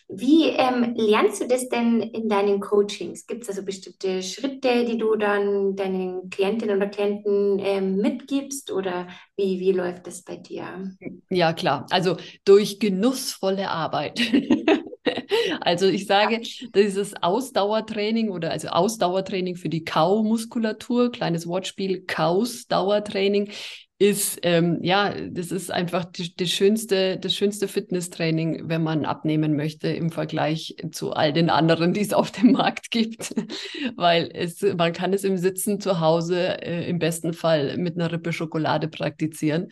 Wie 0.09 0.51
ähm, 0.51 0.95
lernst 0.97 1.41
du 1.41 1.49
das 1.49 1.69
denn 1.69 2.01
in 2.01 2.29
deinen 2.29 2.61
Coachings? 2.61 3.27
Gibt 3.27 3.43
es 3.43 3.49
also 3.49 3.65
bestimmte 3.65 4.23
Schritte, 4.23 4.85
die 4.85 4.99
du 4.99 5.17
dann 5.17 5.75
deinen 5.75 6.31
Klientinnen 6.31 6.77
oder 6.77 6.87
Klienten 6.87 7.59
ähm, 7.59 7.97
mitgibst 7.97 8.71
oder 8.71 9.09
wie, 9.37 9.59
wie 9.59 9.73
läuft 9.73 10.07
das 10.07 10.23
bei 10.23 10.37
dir? 10.37 10.93
Ja, 11.29 11.53
klar. 11.53 11.87
Also 11.91 12.17
durch 12.45 12.79
genussvolle 12.79 13.69
Arbeit. 13.69 14.21
Also 15.61 15.87
ich 15.87 16.07
sage, 16.07 16.41
dieses 16.75 17.15
Ausdauertraining 17.23 18.31
oder 18.31 18.51
also 18.51 18.69
Ausdauertraining 18.69 19.57
für 19.57 19.69
die 19.69 19.85
Kaumuskulatur, 19.85 21.13
kleines 21.13 21.47
Wortspiel, 21.47 22.05
Kausdauertraining, 22.07 23.51
ist 23.99 24.41
ähm, 24.43 24.79
ja, 24.83 25.15
das 25.31 25.51
ist 25.51 25.71
einfach 25.71 26.05
die, 26.05 26.35
die 26.37 26.47
schönste, 26.47 27.17
das 27.19 27.35
schönste 27.35 27.67
Fitnesstraining, 27.67 28.69
wenn 28.69 28.83
man 28.83 29.07
abnehmen 29.07 29.57
möchte 29.57 29.89
im 29.89 30.11
Vergleich 30.11 30.77
zu 30.93 31.13
all 31.13 31.33
den 31.33 31.49
anderen, 31.49 31.95
die 31.95 32.03
es 32.03 32.13
auf 32.13 32.31
dem 32.31 32.53
Markt 32.53 32.91
gibt, 32.91 33.35
weil 33.97 34.31
es 34.35 34.61
man 34.61 34.93
kann 34.93 35.15
es 35.15 35.25
im 35.25 35.39
Sitzen 35.39 35.81
zu 35.81 36.01
Hause 36.01 36.61
äh, 36.63 36.89
im 36.89 36.99
besten 36.99 37.33
Fall 37.33 37.79
mit 37.79 37.95
einer 37.95 38.13
Rippe 38.13 38.35
Schokolade 38.35 38.89
praktizieren 38.89 39.69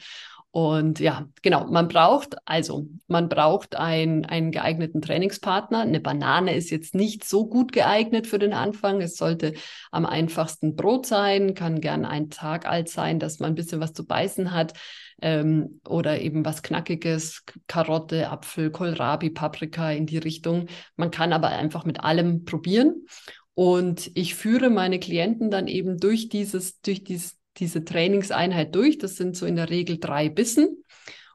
und 0.54 1.00
ja, 1.00 1.26
genau, 1.42 1.66
man 1.66 1.88
braucht, 1.88 2.37
also 2.44 2.87
man 3.08 3.28
braucht 3.28 3.75
ein, 3.75 4.25
einen 4.25 4.52
geeigneten 4.52 5.02
Trainingspartner. 5.02 5.80
Eine 5.80 5.99
Banane 5.99 6.54
ist 6.54 6.70
jetzt 6.70 6.94
nicht 6.94 7.25
so 7.25 7.49
gut 7.49 7.73
geeignet 7.73 8.28
für 8.28 8.38
den 8.38 8.52
Anfang. 8.52 9.00
Es 9.00 9.16
sollte 9.16 9.54
am 9.90 10.06
einfachsten 10.06 10.76
Brot 10.76 11.06
sein, 11.06 11.54
kann 11.54 11.80
gern 11.80 12.04
ein 12.04 12.30
Tag 12.30 12.68
alt 12.68 12.88
sein, 12.88 13.18
dass 13.18 13.40
man 13.40 13.50
ein 13.50 13.54
bisschen 13.56 13.80
was 13.80 13.94
zu 13.94 14.06
beißen 14.06 14.52
hat. 14.52 14.75
Ähm, 15.20 15.80
oder 15.88 16.20
eben 16.20 16.44
was 16.44 16.62
Knackiges, 16.62 17.42
Karotte, 17.66 18.30
Apfel, 18.30 18.70
Kohlrabi, 18.70 19.30
Paprika 19.30 19.90
in 19.90 20.06
die 20.06 20.18
Richtung. 20.18 20.66
Man 20.94 21.11
kann 21.11 21.32
aber 21.32 21.49
einfach 21.49 21.84
mit 21.84 21.99
allem 21.99 22.44
probieren. 22.44 23.06
Und 23.54 24.08
ich 24.14 24.37
führe 24.37 24.70
meine 24.70 25.00
Klienten 25.00 25.50
dann 25.50 25.66
eben 25.66 25.99
durch 25.99 26.28
dieses, 26.28 26.80
durch 26.80 27.02
dieses 27.02 27.40
diese 27.56 27.84
Trainingseinheit 27.84 28.75
durch. 28.75 28.99
Das 28.99 29.16
sind 29.16 29.37
so 29.37 29.46
in 29.46 29.56
der 29.56 29.70
Regel 29.70 29.99
drei 29.99 30.28
Bissen. 30.28 30.84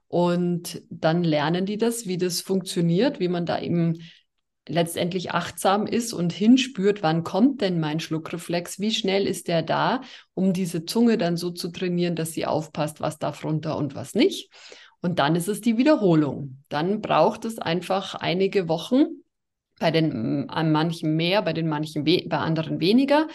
Und 0.07 0.81
dann 0.89 1.23
lernen 1.23 1.65
die 1.65 1.77
das, 1.77 2.07
wie 2.07 2.17
das 2.17 2.41
funktioniert, 2.41 3.19
wie 3.19 3.27
man 3.27 3.45
da 3.45 3.61
eben 3.61 3.99
letztendlich 4.67 5.31
achtsam 5.31 5.87
ist 5.87 6.13
und 6.13 6.31
hinspürt, 6.31 7.01
wann 7.01 7.23
kommt 7.23 7.61
denn 7.61 7.79
mein 7.79 7.99
Schluckreflex, 7.99 8.79
wie 8.79 8.91
schnell 8.91 9.27
ist 9.27 9.47
der 9.47 9.63
da, 9.63 10.01
um 10.33 10.53
diese 10.53 10.85
Zunge 10.85 11.17
dann 11.17 11.37
so 11.37 11.49
zu 11.49 11.69
trainieren, 11.69 12.15
dass 12.15 12.33
sie 12.33 12.45
aufpasst, 12.45 13.01
was 13.01 13.17
darf 13.17 13.43
runter 13.43 13.77
und 13.77 13.95
was 13.95 14.13
nicht. 14.13 14.51
Und 15.01 15.19
dann 15.19 15.35
ist 15.35 15.47
es 15.47 15.61
die 15.61 15.77
Wiederholung. 15.77 16.63
Dann 16.69 17.01
braucht 17.01 17.45
es 17.45 17.57
einfach 17.57 18.15
einige 18.15 18.67
Wochen, 18.67 19.05
bei 19.79 19.91
den 19.91 20.49
an 20.49 20.71
manchen 20.71 21.15
mehr, 21.15 21.41
bei 21.41 21.53
den 21.53 21.67
manchen 21.67 22.03
bei 22.03 22.37
anderen 22.37 22.79
weniger, 22.79 23.27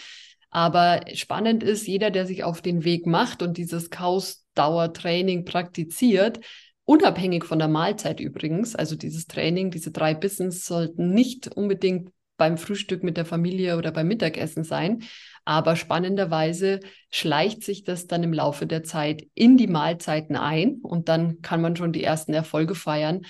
aber 0.54 1.00
spannend 1.14 1.64
ist, 1.64 1.88
jeder, 1.88 2.12
der 2.12 2.26
sich 2.26 2.44
auf 2.44 2.62
den 2.62 2.84
Weg 2.84 3.06
macht 3.06 3.42
und 3.42 3.56
dieses 3.56 3.90
Kausdauertraining 3.90 5.44
praktiziert, 5.44 6.38
unabhängig 6.84 7.44
von 7.44 7.58
der 7.58 7.66
Mahlzeit 7.66 8.20
übrigens, 8.20 8.76
also 8.76 8.94
dieses 8.94 9.26
Training, 9.26 9.72
diese 9.72 9.90
drei 9.90 10.14
Bissens 10.14 10.64
sollten 10.64 11.10
nicht 11.10 11.48
unbedingt 11.48 12.10
beim 12.36 12.56
Frühstück 12.56 13.02
mit 13.02 13.16
der 13.16 13.24
Familie 13.24 13.76
oder 13.76 13.90
beim 13.90 14.06
Mittagessen 14.06 14.62
sein. 14.62 15.02
Aber 15.44 15.74
spannenderweise 15.74 16.78
schleicht 17.10 17.64
sich 17.64 17.82
das 17.82 18.06
dann 18.06 18.22
im 18.22 18.32
Laufe 18.32 18.66
der 18.66 18.84
Zeit 18.84 19.26
in 19.34 19.56
die 19.56 19.66
Mahlzeiten 19.66 20.36
ein 20.36 20.78
und 20.82 21.08
dann 21.08 21.42
kann 21.42 21.62
man 21.62 21.74
schon 21.74 21.92
die 21.92 22.04
ersten 22.04 22.32
Erfolge 22.32 22.76
feiern. 22.76 23.22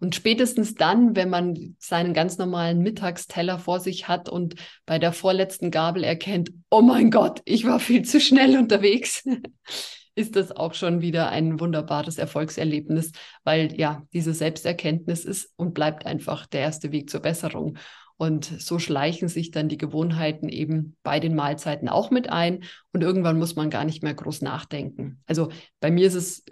Und 0.00 0.14
spätestens 0.14 0.74
dann, 0.74 1.16
wenn 1.16 1.28
man 1.28 1.76
seinen 1.78 2.14
ganz 2.14 2.38
normalen 2.38 2.80
Mittagsteller 2.82 3.58
vor 3.58 3.80
sich 3.80 4.06
hat 4.06 4.28
und 4.28 4.54
bei 4.86 4.98
der 4.98 5.12
vorletzten 5.12 5.70
Gabel 5.70 6.04
erkennt, 6.04 6.52
oh 6.70 6.82
mein 6.82 7.10
Gott, 7.10 7.42
ich 7.44 7.64
war 7.64 7.80
viel 7.80 8.02
zu 8.04 8.20
schnell 8.20 8.56
unterwegs, 8.56 9.24
ist 10.14 10.36
das 10.36 10.52
auch 10.52 10.74
schon 10.74 11.00
wieder 11.00 11.30
ein 11.30 11.60
wunderbares 11.60 12.18
Erfolgserlebnis, 12.18 13.12
weil 13.44 13.78
ja, 13.78 14.02
diese 14.12 14.34
Selbsterkenntnis 14.34 15.24
ist 15.24 15.52
und 15.56 15.74
bleibt 15.74 16.06
einfach 16.06 16.46
der 16.46 16.60
erste 16.60 16.92
Weg 16.92 17.10
zur 17.10 17.20
Besserung. 17.20 17.78
Und 18.16 18.44
so 18.44 18.80
schleichen 18.80 19.28
sich 19.28 19.52
dann 19.52 19.68
die 19.68 19.78
Gewohnheiten 19.78 20.48
eben 20.48 20.96
bei 21.04 21.20
den 21.20 21.36
Mahlzeiten 21.36 21.88
auch 21.88 22.10
mit 22.10 22.30
ein. 22.30 22.64
Und 22.92 23.02
irgendwann 23.02 23.38
muss 23.38 23.54
man 23.54 23.70
gar 23.70 23.84
nicht 23.84 24.02
mehr 24.02 24.14
groß 24.14 24.42
nachdenken. 24.42 25.22
Also 25.26 25.50
bei 25.78 25.92
mir 25.92 26.08
ist 26.08 26.14
es 26.14 26.44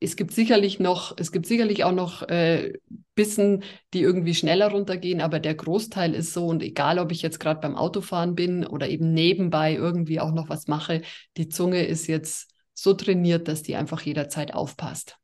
es 0.00 0.16
gibt 0.16 0.32
sicherlich 0.32 0.78
noch, 0.78 1.14
es 1.18 1.32
gibt 1.32 1.46
sicherlich 1.46 1.84
auch 1.84 1.92
noch 1.92 2.22
äh, 2.22 2.74
Bissen, 3.14 3.64
die 3.94 4.02
irgendwie 4.02 4.34
schneller 4.34 4.70
runtergehen, 4.70 5.20
aber 5.20 5.40
der 5.40 5.54
Großteil 5.54 6.14
ist 6.14 6.32
so 6.32 6.46
und 6.46 6.62
egal, 6.62 6.98
ob 6.98 7.10
ich 7.10 7.22
jetzt 7.22 7.40
gerade 7.40 7.60
beim 7.60 7.76
Autofahren 7.76 8.34
bin 8.34 8.64
oder 8.64 8.88
eben 8.88 9.12
nebenbei 9.12 9.74
irgendwie 9.74 10.20
auch 10.20 10.32
noch 10.32 10.48
was 10.48 10.68
mache, 10.68 11.02
die 11.36 11.48
Zunge 11.48 11.84
ist 11.84 12.06
jetzt 12.06 12.50
so 12.74 12.94
trainiert, 12.94 13.48
dass 13.48 13.62
die 13.62 13.74
einfach 13.74 14.00
jederzeit 14.02 14.54
aufpasst. 14.54 15.16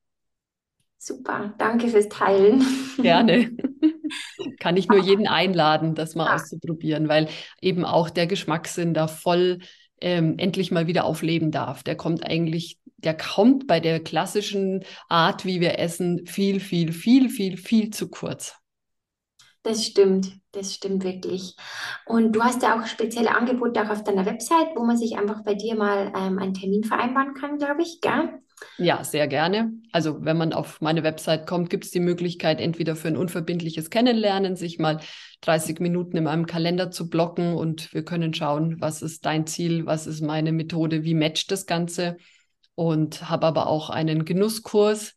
Super, 0.99 1.55
danke 1.59 1.89
fürs 1.89 2.09
Teilen. 2.09 2.65
Gerne. 3.01 3.51
Kann 4.59 4.77
ich 4.77 4.89
nur 4.89 4.99
jeden 4.99 5.29
einladen, 5.29 5.95
das 5.95 6.15
mal 6.15 6.27
ja. 6.27 6.35
auszuprobieren, 6.35 7.09
weil 7.09 7.29
eben 7.61 7.85
auch 7.85 8.11
der 8.11 8.27
Geschmackssinn 8.27 8.95
da 8.95 9.07
voll 9.07 9.59
ähm, 10.01 10.35
endlich 10.39 10.71
mal 10.71 10.87
wieder 10.87 11.05
aufleben 11.05 11.51
darf. 11.51 11.83
Der 11.83 11.97
kommt 11.97 12.27
eigentlich 12.27 12.79
der 13.05 13.17
kommt 13.17 13.67
bei 13.67 13.81
der 13.81 14.01
klassischen 14.01 14.85
Art, 15.09 15.45
wie 15.45 15.61
wir 15.61 15.79
essen, 15.79 16.27
viel, 16.27 16.61
viel, 16.61 16.93
viel, 16.93 17.29
viel, 17.29 17.57
viel 17.57 17.91
zu 17.91 18.09
kurz. 18.09 18.57
Das 19.63 19.83
stimmt, 19.83 20.31
das 20.53 20.75
stimmt 20.75 21.05
wirklich. 21.05 21.57
Und 22.05 22.33
du 22.33 22.43
hast 22.43 22.63
ja 22.63 22.79
auch 22.79 22.87
spezielle 22.87 23.35
Angebote 23.35 23.83
auch 23.83 23.89
auf 23.89 24.05
deiner 24.05 24.27
Website, 24.27 24.69
wo 24.77 24.85
man 24.85 24.99
sich 24.99 25.17
einfach 25.17 25.43
bei 25.43 25.55
dir 25.55 25.75
mal 25.75 26.13
ähm, 26.15 26.39
einen 26.39 26.53
Termin 26.53 26.85
vereinbaren 26.85 27.33
kann, 27.33 27.57
glaube 27.57 27.81
ich, 27.81 28.01
gell? 28.03 28.41
Ja, 28.77 29.05
sehr 29.05 29.27
gerne. 29.27 29.73
Also 29.91 30.25
wenn 30.25 30.37
man 30.37 30.53
auf 30.53 30.81
meine 30.81 31.03
Website 31.03 31.47
kommt, 31.47 31.71
gibt 31.71 31.85
es 31.85 31.91
die 31.91 32.01
Möglichkeit, 32.01 32.61
entweder 32.61 32.95
für 32.95 33.09
ein 33.09 33.17
unverbindliches 33.17 33.89
Kennenlernen, 33.89 34.55
sich 34.55 34.79
mal 34.79 35.01
30 35.41 35.81
Minuten 35.81 36.17
in 36.17 36.25
meinem 36.25 36.47
Kalender 36.47 36.91
zu 36.91 37.09
blocken 37.09 37.55
und 37.55 37.93
wir 37.95 38.05
können 38.05 38.35
schauen, 38.35 38.81
was 38.81 39.01
ist 39.01 39.25
dein 39.25 39.47
Ziel, 39.47 39.87
was 39.87 40.07
ist 40.07 40.21
meine 40.21 40.53
Methode, 40.53 41.05
wie 41.05 41.15
matcht 41.15 41.51
das 41.51 41.67
Ganze 41.67 42.17
und 42.75 43.29
habe 43.29 43.47
aber 43.47 43.67
auch 43.67 43.91
einen 43.91 44.25
Genusskurs, 44.25 45.15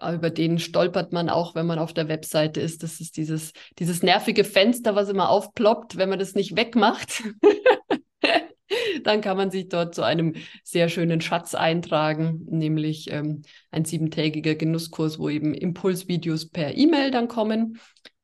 über 0.00 0.30
den 0.30 0.58
stolpert 0.58 1.12
man 1.12 1.28
auch, 1.28 1.54
wenn 1.54 1.66
man 1.66 1.78
auf 1.78 1.92
der 1.92 2.08
Webseite 2.08 2.60
ist. 2.60 2.82
Das 2.82 3.00
ist 3.00 3.16
dieses, 3.16 3.52
dieses 3.78 4.02
nervige 4.02 4.44
Fenster, 4.44 4.94
was 4.94 5.10
immer 5.10 5.28
aufploppt, 5.28 5.96
wenn 5.96 6.08
man 6.08 6.18
das 6.18 6.34
nicht 6.34 6.56
wegmacht. 6.56 7.22
dann 9.04 9.20
kann 9.20 9.36
man 9.36 9.50
sich 9.50 9.68
dort 9.68 9.94
zu 9.94 10.02
einem 10.02 10.34
sehr 10.64 10.88
schönen 10.88 11.20
Schatz 11.20 11.54
eintragen, 11.54 12.46
nämlich 12.48 13.10
ähm, 13.12 13.42
ein 13.70 13.84
siebentägiger 13.84 14.54
Genusskurs, 14.54 15.18
wo 15.18 15.28
eben 15.28 15.54
Impulsvideos 15.54 16.48
per 16.48 16.76
E-Mail 16.76 17.10
dann 17.10 17.28
kommen. 17.28 17.78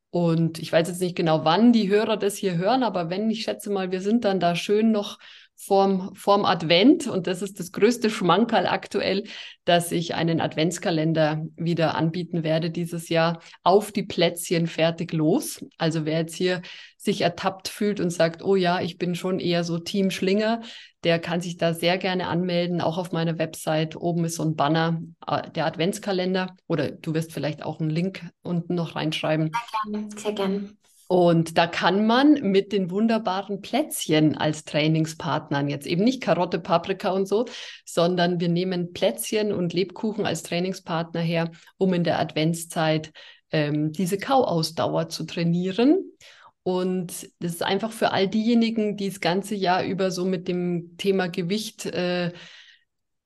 Und 0.09 0.59
ich 0.59 0.71
weiß 0.71 0.87
jetzt 0.87 1.01
nicht 1.01 1.15
genau, 1.15 1.43
wann 1.43 1.73
die 1.73 1.89
Hörer 1.89 2.17
das 2.17 2.37
hier 2.37 2.57
hören, 2.57 2.83
aber 2.83 3.09
wenn, 3.09 3.29
ich 3.29 3.43
schätze 3.43 3.69
mal, 3.69 3.91
wir 3.91 4.01
sind 4.01 4.25
dann 4.25 4.39
da 4.39 4.55
schön 4.55 4.91
noch 4.91 5.19
vorm, 5.57 6.13
vorm 6.13 6.45
Advent 6.45 7.07
und 7.07 7.27
das 7.27 7.41
ist 7.41 7.59
das 7.59 7.71
größte 7.71 8.09
Schmankerl 8.09 8.67
aktuell, 8.67 9.23
dass 9.65 9.91
ich 9.91 10.13
einen 10.13 10.39
Adventskalender 10.39 11.45
wieder 11.55 11.95
anbieten 11.95 12.43
werde 12.43 12.69
dieses 12.69 13.09
Jahr 13.09 13.41
auf 13.63 13.91
die 13.91 14.03
Plätzchen 14.03 14.67
fertig 14.67 15.11
los. 15.13 15.65
Also 15.77 16.05
wer 16.05 16.19
jetzt 16.19 16.35
hier 16.35 16.61
sich 16.97 17.21
ertappt 17.21 17.67
fühlt 17.67 17.99
und 17.99 18.11
sagt, 18.11 18.43
oh 18.43 18.55
ja, 18.55 18.81
ich 18.81 18.97
bin 18.97 19.15
schon 19.15 19.39
eher 19.39 19.63
so 19.63 19.79
Team 19.79 20.11
Schlinger, 20.11 20.61
der 21.03 21.19
kann 21.19 21.41
sich 21.41 21.57
da 21.57 21.73
sehr 21.73 21.97
gerne 21.97 22.27
anmelden. 22.27 22.81
Auch 22.81 22.97
auf 22.97 23.11
meiner 23.11 23.37
Website 23.37 23.95
oben 23.95 24.25
ist 24.25 24.35
so 24.35 24.43
ein 24.43 24.55
Banner, 24.55 25.01
äh, 25.25 25.49
der 25.51 25.65
Adventskalender 25.65 26.55
oder 26.67 26.91
du 26.91 27.13
wirst 27.13 27.33
vielleicht 27.33 27.63
auch 27.63 27.79
einen 27.79 27.89
Link 27.89 28.21
unten 28.41 28.75
noch 28.75 28.95
reinschreiben. 28.95 29.51
Sehr 29.51 29.91
gerne, 29.91 30.09
sehr 30.15 30.33
gerne. 30.33 30.69
Und 31.07 31.57
da 31.57 31.67
kann 31.67 32.05
man 32.05 32.33
mit 32.51 32.73
den 32.73 32.91
wunderbaren 32.91 33.61
Plätzchen 33.61 34.37
als 34.37 34.65
Trainingspartnern, 34.65 35.69
jetzt 35.69 35.87
eben 35.87 36.03
nicht 36.03 36.21
Karotte, 36.21 36.59
Paprika 36.59 37.11
und 37.11 37.27
so, 37.27 37.45
sondern 37.85 38.41
wir 38.41 38.49
nehmen 38.49 38.91
Plätzchen 38.91 39.53
und 39.53 39.73
Lebkuchen 39.73 40.25
als 40.25 40.43
Trainingspartner 40.43 41.21
her, 41.21 41.51
um 41.77 41.93
in 41.93 42.03
der 42.03 42.19
Adventszeit 42.19 43.13
ähm, 43.51 43.93
diese 43.93 44.17
Kauausdauer 44.17 45.07
zu 45.07 45.23
trainieren. 45.25 46.11
Und 46.63 47.29
das 47.39 47.53
ist 47.53 47.63
einfach 47.63 47.93
für 47.93 48.11
all 48.11 48.27
diejenigen, 48.27 48.97
die 48.97 49.07
das 49.07 49.21
ganze 49.21 49.55
Jahr 49.55 49.85
über 49.85 50.11
so 50.11 50.25
mit 50.25 50.49
dem 50.49 50.97
Thema 50.97 51.27
Gewicht 51.27 51.85
äh, 51.85 52.33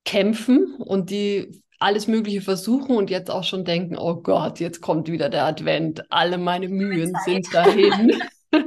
kämpfen 0.05 0.75
und 0.75 1.09
die 1.09 1.63
alles 1.81 2.07
Mögliche 2.07 2.41
versuchen 2.41 2.95
und 2.95 3.09
jetzt 3.09 3.31
auch 3.31 3.43
schon 3.43 3.65
denken, 3.65 3.97
oh 3.97 4.15
Gott, 4.15 4.59
jetzt 4.59 4.81
kommt 4.81 5.09
wieder 5.09 5.29
der 5.29 5.45
Advent, 5.45 6.03
alle 6.11 6.37
meine 6.37 6.69
Mühen 6.69 7.13
sind 7.25 7.51
dahin. 7.53 8.21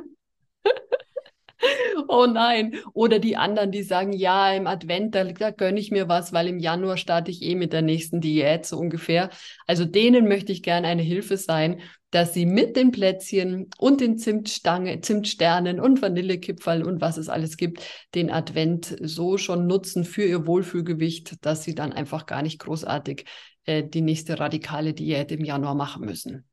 oh 2.08 2.26
nein. 2.26 2.76
Oder 2.92 3.18
die 3.18 3.37
anderen, 3.37 3.70
die 3.70 3.82
sagen, 3.82 4.12
ja, 4.12 4.52
im 4.52 4.66
Advent, 4.66 5.14
da, 5.14 5.25
da 5.25 5.50
gönne 5.50 5.80
ich 5.80 5.90
mir 5.90 6.08
was, 6.08 6.32
weil 6.32 6.49
im 6.49 6.58
Januar 6.58 6.96
starte 6.96 7.30
ich 7.30 7.42
eh 7.42 7.54
mit 7.54 7.73
der 7.73 7.82
nächsten 7.82 8.20
Diät, 8.20 8.66
so 8.66 8.78
ungefähr. 8.78 9.30
Also 9.66 9.84
denen 9.84 10.28
möchte 10.28 10.52
ich 10.52 10.62
gerne 10.62 10.88
eine 10.88 11.02
Hilfe 11.02 11.37
sein, 11.37 11.80
dass 12.11 12.32
sie 12.32 12.46
mit 12.46 12.76
den 12.76 12.92
Plätzchen 12.92 13.68
und 13.76 14.00
den 14.00 14.18
Zimtstange, 14.18 15.00
Zimtsternen 15.00 15.80
und 15.80 16.00
Vanillekipferl 16.00 16.84
und 16.84 17.00
was 17.00 17.16
es 17.16 17.28
alles 17.28 17.56
gibt, 17.56 17.82
den 18.14 18.30
Advent 18.30 18.96
so 19.00 19.37
schon 19.37 19.66
nutzen 19.66 20.04
für 20.04 20.25
ihr 20.25 20.46
Wohlfühlgewicht, 20.46 21.44
dass 21.44 21.64
sie 21.64 21.75
dann 21.75 21.92
einfach 21.92 22.26
gar 22.26 22.42
nicht 22.42 22.61
großartig 22.61 23.25
äh, 23.64 23.82
die 23.82 24.02
nächste 24.02 24.38
radikale 24.38 24.94
Diät 24.94 25.32
im 25.32 25.44
Januar 25.44 25.75
machen 25.75 26.04
müssen 26.04 26.44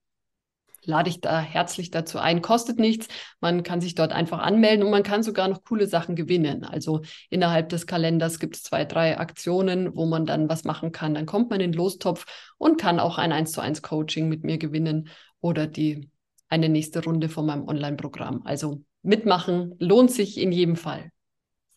lade 0.83 1.09
ich 1.09 1.21
da 1.21 1.39
herzlich 1.39 1.91
dazu 1.91 2.19
ein. 2.19 2.41
Kostet 2.41 2.79
nichts. 2.79 3.07
Man 3.39 3.63
kann 3.63 3.81
sich 3.81 3.95
dort 3.95 4.11
einfach 4.11 4.39
anmelden 4.39 4.83
und 4.83 4.91
man 4.91 5.03
kann 5.03 5.23
sogar 5.23 5.47
noch 5.47 5.63
coole 5.63 5.87
Sachen 5.87 6.15
gewinnen. 6.15 6.63
Also 6.63 7.01
innerhalb 7.29 7.69
des 7.69 7.87
Kalenders 7.87 8.39
gibt 8.39 8.55
es 8.55 8.63
zwei, 8.63 8.85
drei 8.85 9.17
Aktionen, 9.17 9.95
wo 9.95 10.05
man 10.05 10.25
dann 10.25 10.49
was 10.49 10.63
machen 10.63 10.91
kann. 10.91 11.13
Dann 11.13 11.25
kommt 11.25 11.49
man 11.49 11.59
in 11.59 11.71
den 11.71 11.77
Lostopf 11.77 12.25
und 12.57 12.79
kann 12.79 12.99
auch 12.99 13.17
ein 13.17 13.31
1 13.31 13.51
zu 13.51 13.61
1 13.61 13.81
Coaching 13.81 14.29
mit 14.29 14.43
mir 14.43 14.57
gewinnen 14.57 15.09
oder 15.39 15.67
die 15.67 16.09
eine 16.49 16.69
nächste 16.69 17.03
Runde 17.03 17.29
von 17.29 17.45
meinem 17.45 17.67
Online-Programm. 17.67 18.41
Also 18.43 18.83
mitmachen 19.03 19.75
lohnt 19.79 20.11
sich 20.11 20.39
in 20.39 20.51
jedem 20.51 20.75
Fall. 20.75 21.11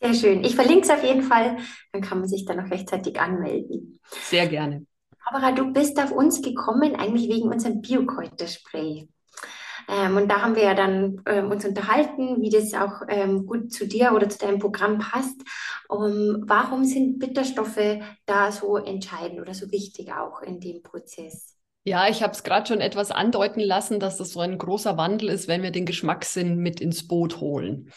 Sehr 0.01 0.13
schön. 0.13 0.43
Ich 0.43 0.55
verlinke 0.55 0.83
es 0.83 0.89
auf 0.89 1.03
jeden 1.03 1.23
Fall. 1.23 1.57
Dann 1.91 2.01
kann 2.01 2.19
man 2.19 2.27
sich 2.27 2.45
dann 2.45 2.57
noch 2.57 2.69
rechtzeitig 2.69 3.19
anmelden. 3.19 3.99
Sehr 4.23 4.47
gerne. 4.47 4.85
Barbara, 5.25 5.51
du 5.51 5.73
bist 5.73 5.99
auf 5.99 6.11
uns 6.11 6.41
gekommen, 6.41 6.95
eigentlich 6.95 7.29
wegen 7.29 7.49
unserem 7.49 7.81
Biokräuterspray. 7.81 9.07
Ähm, 9.87 10.17
und 10.17 10.29
da 10.29 10.41
haben 10.41 10.55
wir 10.55 10.63
ja 10.63 10.73
dann 10.73 11.21
ähm, 11.27 11.51
uns 11.51 11.65
unterhalten, 11.65 12.41
wie 12.41 12.49
das 12.49 12.73
auch 12.73 13.01
ähm, 13.07 13.45
gut 13.45 13.71
zu 13.71 13.87
dir 13.87 14.13
oder 14.13 14.29
zu 14.29 14.39
deinem 14.39 14.59
Programm 14.59 14.99
passt. 14.99 15.41
Um, 15.87 16.43
warum 16.47 16.85
sind 16.85 17.19
Bitterstoffe 17.19 17.99
da 18.25 18.51
so 18.51 18.77
entscheidend 18.77 19.39
oder 19.39 19.53
so 19.53 19.71
wichtig 19.71 20.11
auch 20.13 20.41
in 20.41 20.59
dem 20.59 20.81
Prozess? 20.81 21.55
Ja, 21.83 22.07
ich 22.07 22.23
habe 22.23 22.33
es 22.33 22.43
gerade 22.43 22.67
schon 22.67 22.81
etwas 22.81 23.11
andeuten 23.11 23.59
lassen, 23.59 23.99
dass 23.99 24.17
das 24.17 24.31
so 24.31 24.39
ein 24.39 24.57
großer 24.57 24.97
Wandel 24.97 25.29
ist, 25.29 25.47
wenn 25.47 25.61
wir 25.61 25.69
den 25.69 25.85
Geschmackssinn 25.85 26.57
mit 26.57 26.81
ins 26.81 27.07
Boot 27.07 27.39
holen. 27.39 27.91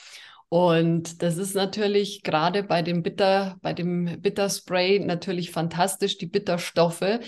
Und 0.48 1.22
das 1.22 1.36
ist 1.36 1.54
natürlich 1.54 2.22
gerade 2.22 2.62
bei 2.62 2.82
dem 2.82 3.02
Bitter, 3.02 3.56
bei 3.60 3.74
dem 3.74 4.20
Bitterspray 4.20 4.98
natürlich 5.00 5.50
fantastisch, 5.50 6.16
die 6.16 6.26
Bitterstoffe, 6.26 7.20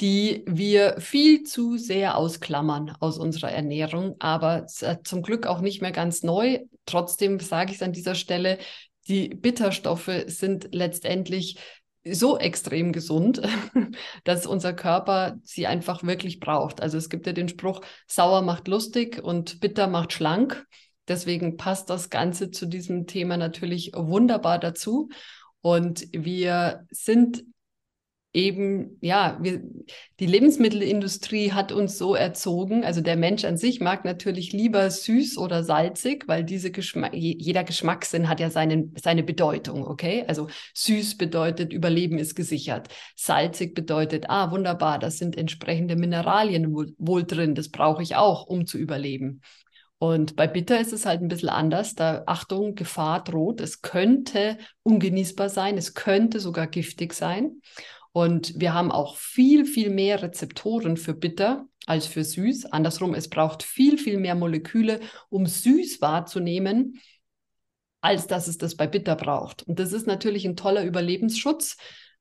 die 0.00 0.44
wir 0.46 0.96
viel 0.98 1.42
zu 1.42 1.76
sehr 1.76 2.16
ausklammern 2.16 2.96
aus 3.00 3.18
unserer 3.18 3.50
Ernährung, 3.50 4.16
aber 4.18 4.66
zum 4.66 5.22
Glück 5.22 5.46
auch 5.46 5.60
nicht 5.60 5.82
mehr 5.82 5.92
ganz 5.92 6.22
neu. 6.22 6.60
Trotzdem 6.86 7.38
sage 7.40 7.72
ich 7.72 7.76
es 7.76 7.82
an 7.82 7.92
dieser 7.92 8.14
Stelle, 8.14 8.58
die 9.08 9.28
Bitterstoffe 9.28 10.10
sind 10.26 10.68
letztendlich 10.72 11.58
so 12.04 12.38
extrem 12.38 12.92
gesund, 12.92 13.42
dass 14.24 14.46
unser 14.46 14.72
Körper 14.72 15.36
sie 15.42 15.66
einfach 15.66 16.02
wirklich 16.02 16.40
braucht. 16.40 16.80
Also 16.80 16.96
es 16.96 17.10
gibt 17.10 17.26
ja 17.26 17.32
den 17.32 17.48
Spruch, 17.48 17.82
sauer 18.06 18.42
macht 18.42 18.68
lustig 18.68 19.22
und 19.22 19.60
bitter 19.60 19.86
macht 19.86 20.12
schlank. 20.12 20.66
Deswegen 21.10 21.56
passt 21.56 21.90
das 21.90 22.08
Ganze 22.08 22.52
zu 22.52 22.66
diesem 22.66 23.08
Thema 23.08 23.36
natürlich 23.36 23.90
wunderbar 23.96 24.60
dazu. 24.60 25.08
Und 25.60 26.06
wir 26.12 26.86
sind 26.90 27.42
eben, 28.32 28.96
ja, 29.00 29.38
wir, 29.42 29.60
die 30.20 30.26
Lebensmittelindustrie 30.26 31.50
hat 31.50 31.72
uns 31.72 31.98
so 31.98 32.14
erzogen, 32.14 32.84
also 32.84 33.00
der 33.00 33.16
Mensch 33.16 33.44
an 33.44 33.56
sich 33.56 33.80
mag 33.80 34.04
natürlich 34.04 34.52
lieber 34.52 34.88
süß 34.88 35.36
oder 35.36 35.64
salzig, 35.64 36.28
weil 36.28 36.44
diese 36.44 36.70
Geschmack, 36.70 37.12
jeder 37.12 37.64
Geschmackssinn 37.64 38.28
hat 38.28 38.38
ja 38.38 38.50
seinen, 38.50 38.94
seine 39.02 39.24
Bedeutung, 39.24 39.84
okay? 39.84 40.24
Also 40.28 40.46
süß 40.74 41.16
bedeutet, 41.18 41.72
Überleben 41.72 42.18
ist 42.18 42.36
gesichert. 42.36 42.88
Salzig 43.16 43.74
bedeutet, 43.74 44.26
ah, 44.28 44.52
wunderbar, 44.52 45.00
das 45.00 45.18
sind 45.18 45.36
entsprechende 45.36 45.96
Mineralien 45.96 46.72
wohl, 46.72 46.94
wohl 46.98 47.24
drin, 47.24 47.56
das 47.56 47.70
brauche 47.70 48.02
ich 48.02 48.14
auch, 48.14 48.46
um 48.46 48.64
zu 48.64 48.78
überleben. 48.78 49.40
Und 50.00 50.34
bei 50.34 50.46
Bitter 50.46 50.80
ist 50.80 50.94
es 50.94 51.04
halt 51.04 51.20
ein 51.20 51.28
bisschen 51.28 51.50
anders. 51.50 51.94
Da 51.94 52.22
Achtung, 52.24 52.74
Gefahr 52.74 53.22
droht. 53.22 53.60
Es 53.60 53.82
könnte 53.82 54.56
ungenießbar 54.82 55.50
sein. 55.50 55.76
Es 55.76 55.92
könnte 55.92 56.40
sogar 56.40 56.68
giftig 56.68 57.12
sein. 57.12 57.60
Und 58.12 58.58
wir 58.58 58.72
haben 58.72 58.90
auch 58.90 59.18
viel, 59.18 59.66
viel 59.66 59.90
mehr 59.90 60.22
Rezeptoren 60.22 60.96
für 60.96 61.12
Bitter 61.12 61.66
als 61.84 62.06
für 62.06 62.24
süß. 62.24 62.64
Andersrum, 62.72 63.12
es 63.12 63.28
braucht 63.28 63.62
viel, 63.62 63.98
viel 63.98 64.16
mehr 64.16 64.34
Moleküle, 64.34 65.00
um 65.28 65.44
süß 65.44 66.00
wahrzunehmen, 66.00 66.98
als 68.00 68.26
dass 68.26 68.48
es 68.48 68.56
das 68.56 68.76
bei 68.76 68.86
Bitter 68.86 69.16
braucht. 69.16 69.64
Und 69.64 69.78
das 69.78 69.92
ist 69.92 70.06
natürlich 70.06 70.46
ein 70.46 70.56
toller 70.56 70.82
Überlebensschutz. 70.82 71.76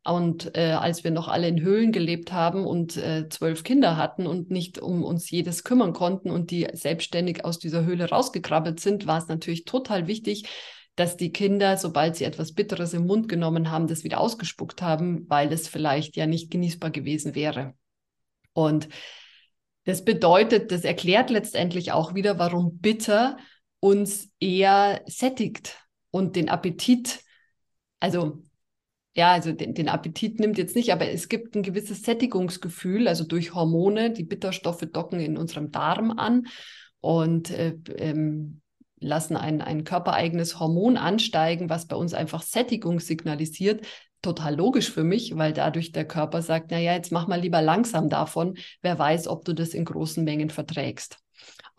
Und 0.06 0.56
äh, 0.56 0.72
als 0.72 1.04
wir 1.04 1.12
noch 1.12 1.28
alle 1.28 1.48
in 1.48 1.62
Höhlen 1.62 1.92
gelebt 1.92 2.32
haben 2.32 2.66
und 2.66 2.96
äh, 2.98 3.28
zwölf 3.30 3.64
Kinder 3.64 3.98
hatten 3.98 4.28
und 4.28 4.50
nicht 4.50 4.80
um 4.80 5.04
uns 5.04 5.30
jedes 5.30 5.64
kümmern 5.64 5.94
konnten 5.94 6.32
und 6.32 6.52
die 6.52 6.68
selbstständig 6.72 7.44
aus 7.44 7.60
dieser 7.60 7.86
Höhle 7.86 8.10
rausgekrabbelt 8.10 8.80
sind, 8.80 9.08
war 9.08 9.18
es 9.18 9.28
natürlich 9.28 9.66
total 9.66 10.08
wichtig, 10.08 10.48
dass 10.96 11.18
die 11.18 11.32
Kinder, 11.32 11.78
sobald 11.78 12.16
sie 12.16 12.24
etwas 12.24 12.54
Bitteres 12.54 12.94
im 12.94 13.06
Mund 13.06 13.30
genommen 13.30 13.72
haben, 13.72 13.88
das 13.88 14.04
wieder 14.04 14.20
ausgespuckt 14.20 14.82
haben, 14.82 15.30
weil 15.30 15.52
es 15.52 15.68
vielleicht 15.68 16.16
ja 16.16 16.28
nicht 16.28 16.50
genießbar 16.50 16.92
gewesen 16.92 17.36
wäre. 17.36 17.74
Und 18.54 18.90
das 19.86 20.04
bedeutet, 20.04 20.72
das 20.72 20.84
erklärt 20.84 21.30
letztendlich 21.30 21.92
auch 21.92 22.16
wieder, 22.16 22.38
warum 22.38 22.80
bitter 22.80 23.38
uns 23.80 24.30
eher 24.40 25.02
sättigt 25.06 25.78
und 26.12 26.36
den 26.36 26.50
Appetit, 26.50 27.22
also 28.00 28.44
ja, 29.20 29.34
also 29.34 29.52
den, 29.52 29.74
den, 29.74 29.90
Appetit 29.90 30.40
nimmt 30.40 30.58
jetzt 30.58 30.78
nicht, 30.78 30.94
aber 30.94 31.10
es 31.10 31.28
gibt 31.28 31.54
ein 31.54 31.62
gewisses 31.62 32.04
Sättigungsgefühl, 32.04 33.06
also 33.06 33.26
durch 33.26 33.54
Hormone. 33.54 34.12
Die 34.12 34.24
Bitterstoffe 34.24 34.86
docken 34.94 35.20
in 35.20 35.38
unserem 35.38 35.72
Darm 35.72 36.12
an 36.12 36.48
und 37.02 37.52
äh, 37.52 37.76
ähm, 37.98 38.62
lassen 39.02 39.36
ein, 39.36 39.62
ein 39.62 39.84
körpereigenes 39.84 40.58
Hormon 40.58 40.96
ansteigen, 40.96 41.70
was 41.70 41.86
bei 41.86 41.98
uns 41.98 42.14
einfach 42.14 42.42
Sättigung 42.42 43.02
signalisiert. 43.02 43.86
Total 44.22 44.56
logisch 44.56 44.90
für 44.90 45.04
mich, 45.04 45.36
weil 45.36 45.52
dadurch 45.52 45.92
der 45.92 46.06
Körper 46.06 46.42
sagt, 46.42 46.72
naja, 46.72 46.94
jetzt 46.94 47.12
mach 47.12 47.28
mal 47.28 47.42
lieber 47.42 47.62
langsam 47.62 48.08
davon. 48.08 48.58
Wer 48.82 48.98
weiß, 48.98 49.28
ob 49.28 49.44
du 49.44 49.52
das 49.52 49.74
in 49.74 49.84
großen 49.84 50.24
Mengen 50.24 50.50
verträgst. 50.50 51.18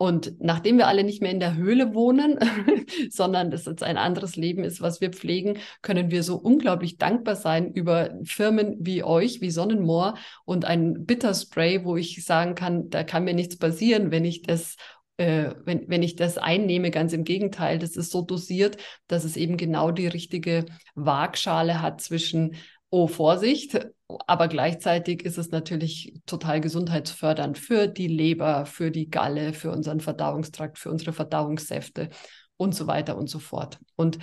Und 0.01 0.41
nachdem 0.41 0.79
wir 0.79 0.87
alle 0.87 1.03
nicht 1.03 1.21
mehr 1.21 1.29
in 1.29 1.39
der 1.39 1.55
Höhle 1.55 1.93
wohnen, 1.93 2.39
sondern 3.11 3.51
das 3.51 3.65
jetzt 3.65 3.83
ein 3.83 3.97
anderes 3.97 4.35
Leben 4.35 4.63
ist, 4.63 4.81
was 4.81 4.99
wir 4.99 5.11
pflegen, 5.11 5.59
können 5.83 6.09
wir 6.09 6.23
so 6.23 6.37
unglaublich 6.37 6.97
dankbar 6.97 7.35
sein 7.35 7.71
über 7.71 8.09
Firmen 8.23 8.77
wie 8.79 9.03
euch, 9.03 9.41
wie 9.41 9.51
Sonnenmoor 9.51 10.15
und 10.43 10.65
ein 10.65 11.05
Bitterspray, 11.05 11.85
wo 11.85 11.97
ich 11.97 12.25
sagen 12.25 12.55
kann, 12.55 12.89
da 12.89 13.03
kann 13.03 13.25
mir 13.25 13.35
nichts 13.35 13.57
passieren, 13.57 14.09
wenn 14.09 14.25
ich 14.25 14.41
das 14.41 14.75
äh, 15.17 15.53
wenn, 15.65 15.87
wenn 15.87 16.01
ich 16.01 16.15
das 16.15 16.39
einnehme, 16.39 16.89
ganz 16.89 17.13
im 17.13 17.23
Gegenteil, 17.23 17.77
das 17.77 17.95
ist 17.95 18.09
so 18.09 18.23
dosiert, 18.23 18.77
dass 19.05 19.23
es 19.23 19.37
eben 19.37 19.55
genau 19.55 19.91
die 19.91 20.07
richtige 20.07 20.65
Waagschale 20.95 21.79
hat 21.79 22.01
zwischen 22.01 22.55
oh 22.89 23.05
Vorsicht, 23.05 23.79
aber 24.27 24.47
gleichzeitig 24.47 25.23
ist 25.23 25.37
es 25.37 25.51
natürlich 25.51 26.21
total 26.25 26.61
gesundheitsfördernd 26.61 27.57
für 27.57 27.87
die 27.87 28.07
Leber, 28.07 28.65
für 28.65 28.91
die 28.91 29.09
Galle, 29.09 29.53
für 29.53 29.71
unseren 29.71 29.99
Verdauungstrakt, 29.99 30.77
für 30.79 30.89
unsere 30.89 31.13
Verdauungssäfte 31.13 32.09
und 32.57 32.75
so 32.75 32.87
weiter 32.87 33.17
und 33.17 33.29
so 33.29 33.39
fort. 33.39 33.79
Und 33.95 34.19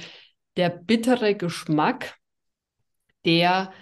der 0.56 0.70
bittere 0.70 1.34
Geschmack, 1.34 2.16
der 3.24 3.72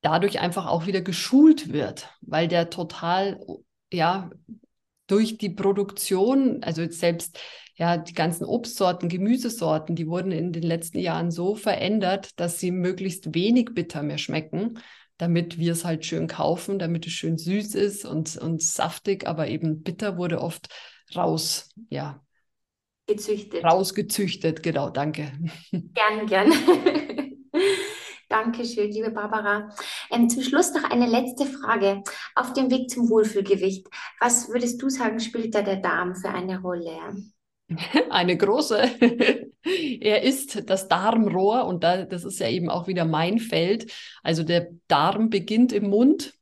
dadurch 0.00 0.40
einfach 0.40 0.66
auch 0.66 0.86
wieder 0.86 1.00
geschult 1.00 1.72
wird, 1.72 2.08
weil 2.20 2.48
der 2.48 2.70
total 2.70 3.40
ja 3.92 4.30
durch 5.08 5.38
die 5.38 5.50
Produktion, 5.50 6.62
also 6.62 6.88
selbst 6.88 7.38
ja, 7.74 7.96
die 7.96 8.12
ganzen 8.12 8.44
Obstsorten, 8.44 9.08
Gemüsesorten, 9.08 9.94
die 9.94 10.08
wurden 10.08 10.32
in 10.32 10.52
den 10.52 10.64
letzten 10.64 10.98
Jahren 10.98 11.30
so 11.30 11.54
verändert, 11.54 12.38
dass 12.38 12.58
sie 12.58 12.72
möglichst 12.72 13.34
wenig 13.34 13.70
bitter 13.72 14.02
mehr 14.02 14.18
schmecken, 14.18 14.78
damit 15.16 15.58
wir 15.58 15.72
es 15.72 15.84
halt 15.84 16.04
schön 16.04 16.26
kaufen, 16.26 16.78
damit 16.78 17.06
es 17.06 17.12
schön 17.12 17.38
süß 17.38 17.74
ist 17.76 18.04
und, 18.04 18.36
und 18.36 18.62
saftig, 18.62 19.26
aber 19.26 19.48
eben 19.48 19.82
bitter 19.82 20.16
wurde 20.16 20.40
oft 20.40 20.68
raus, 21.14 21.70
ja. 21.88 22.20
Gezüchtet. 23.06 23.64
Rausgezüchtet, 23.64 24.62
genau, 24.62 24.90
danke. 24.90 25.32
Gern, 25.70 26.26
gern. 26.26 26.52
Dankeschön, 28.38 28.92
liebe 28.92 29.10
Barbara. 29.10 29.68
Ähm, 30.12 30.30
zum 30.30 30.44
Schluss 30.44 30.72
noch 30.72 30.88
eine 30.88 31.08
letzte 31.08 31.44
Frage. 31.44 32.04
Auf 32.36 32.52
dem 32.52 32.70
Weg 32.70 32.88
zum 32.88 33.10
Wohlfühlgewicht, 33.10 33.88
was 34.20 34.48
würdest 34.48 34.80
du 34.80 34.88
sagen, 34.88 35.18
spielt 35.18 35.56
da 35.56 35.62
der 35.62 35.78
Darm 35.78 36.14
für 36.14 36.28
eine 36.28 36.60
Rolle? 36.60 37.16
Eine 38.10 38.36
große. 38.36 38.80
er 40.00 40.22
ist 40.22 40.70
das 40.70 40.86
Darmrohr 40.86 41.66
und 41.66 41.82
da, 41.82 42.04
das 42.04 42.24
ist 42.24 42.38
ja 42.38 42.48
eben 42.48 42.70
auch 42.70 42.86
wieder 42.86 43.04
mein 43.04 43.40
Feld. 43.40 43.92
Also 44.22 44.44
der 44.44 44.68
Darm 44.86 45.30
beginnt 45.30 45.72
im 45.72 45.90
Mund, 45.90 46.32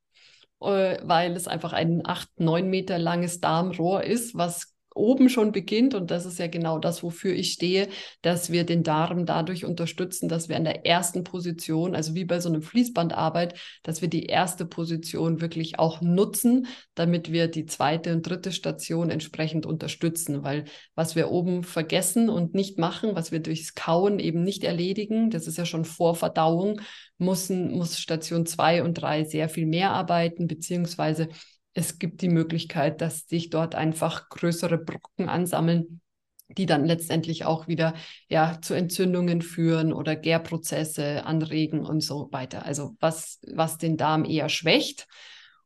äh, 0.61 0.99
weil 1.03 1.33
es 1.33 1.49
einfach 1.49 1.73
ein 1.73 2.03
acht, 2.05 2.29
neun 2.37 2.69
Meter 2.69 2.99
langes 2.99 3.41
Darmrohr 3.41 4.05
ist, 4.05 4.37
was 4.37 4.76
oben 4.97 5.29
schon 5.29 5.53
beginnt, 5.53 5.95
und 5.95 6.11
das 6.11 6.27
ist 6.27 6.39
ja 6.39 6.47
genau 6.47 6.79
das, 6.79 7.03
wofür 7.03 7.35
ich 7.35 7.53
stehe, 7.53 7.89
dass 8.23 8.51
wir 8.51 8.65
den 8.65 8.83
Darm 8.83 9.27
dadurch 9.27 9.65
unterstützen, 9.65 10.29
dass 10.29 10.49
wir 10.49 10.57
an 10.57 10.65
der 10.65 10.87
ersten 10.87 11.25
Position, 11.25 11.95
also 11.95 12.15
wie 12.15 12.25
bei 12.25 12.41
so 12.41 12.49
einem 12.49 12.63
Fließbandarbeit, 12.63 13.59
dass 13.83 14.01
wir 14.03 14.09
die 14.09 14.27
erste 14.27 14.67
Position 14.67 15.41
wirklich 15.41 15.79
auch 15.79 16.01
nutzen, 16.01 16.67
damit 16.95 17.31
wir 17.31 17.49
die 17.49 17.67
zweite 17.67 18.13
und 18.13 18.23
dritte 18.23 18.53
Station 18.53 19.11
entsprechend 19.11 19.67
unterstützen. 19.67 20.43
Weil 20.43 20.65
was 20.95 21.17
wir 21.17 21.31
oben 21.31 21.63
vergessen 21.63 22.29
und 22.29 22.55
nicht 22.55 22.79
machen, 22.79 23.15
was 23.15 23.33
wir 23.33 23.41
durchs 23.41 23.75
Kauen 23.75 24.19
eben 24.19 24.43
nicht 24.43 24.65
erledigen, 24.65 25.31
das 25.31 25.47
ist 25.47 25.59
ja 25.59 25.67
schon 25.67 25.85
Vorverdauung, 25.85 26.81
müssen, 27.19 27.73
muss 27.73 27.99
Station 27.99 28.47
zwei 28.47 28.83
und 28.83 28.95
drei 28.95 29.25
sehr 29.25 29.49
viel 29.49 29.67
mehr 29.67 29.91
arbeiten, 29.91 30.47
beziehungsweise 30.47 31.29
es 31.77 31.99
gibt 31.99 32.23
die 32.23 32.31
Möglichkeit, 32.31 33.03
dass 33.03 33.29
sich 33.29 33.51
dort 33.51 33.75
einfach 33.75 34.31
größere 34.31 34.79
Brocken 34.79 35.29
ansammeln, 35.29 36.01
die 36.49 36.65
dann 36.65 36.87
letztendlich 36.87 37.45
auch 37.45 37.69
wieder 37.69 37.93
ja 38.29 38.59
zu 38.63 38.73
Entzündungen 38.73 39.43
führen 39.43 39.93
oder 39.93 40.17
Gärprozesse 40.17 41.27
anregen 41.27 41.85
und 41.85 42.01
so 42.01 42.29
weiter. 42.33 42.65
Also 42.65 42.97
was, 42.99 43.41
was 43.47 43.77
den 43.77 43.99
Darm 43.99 44.25
eher 44.25 44.49
schwächt. 44.49 45.07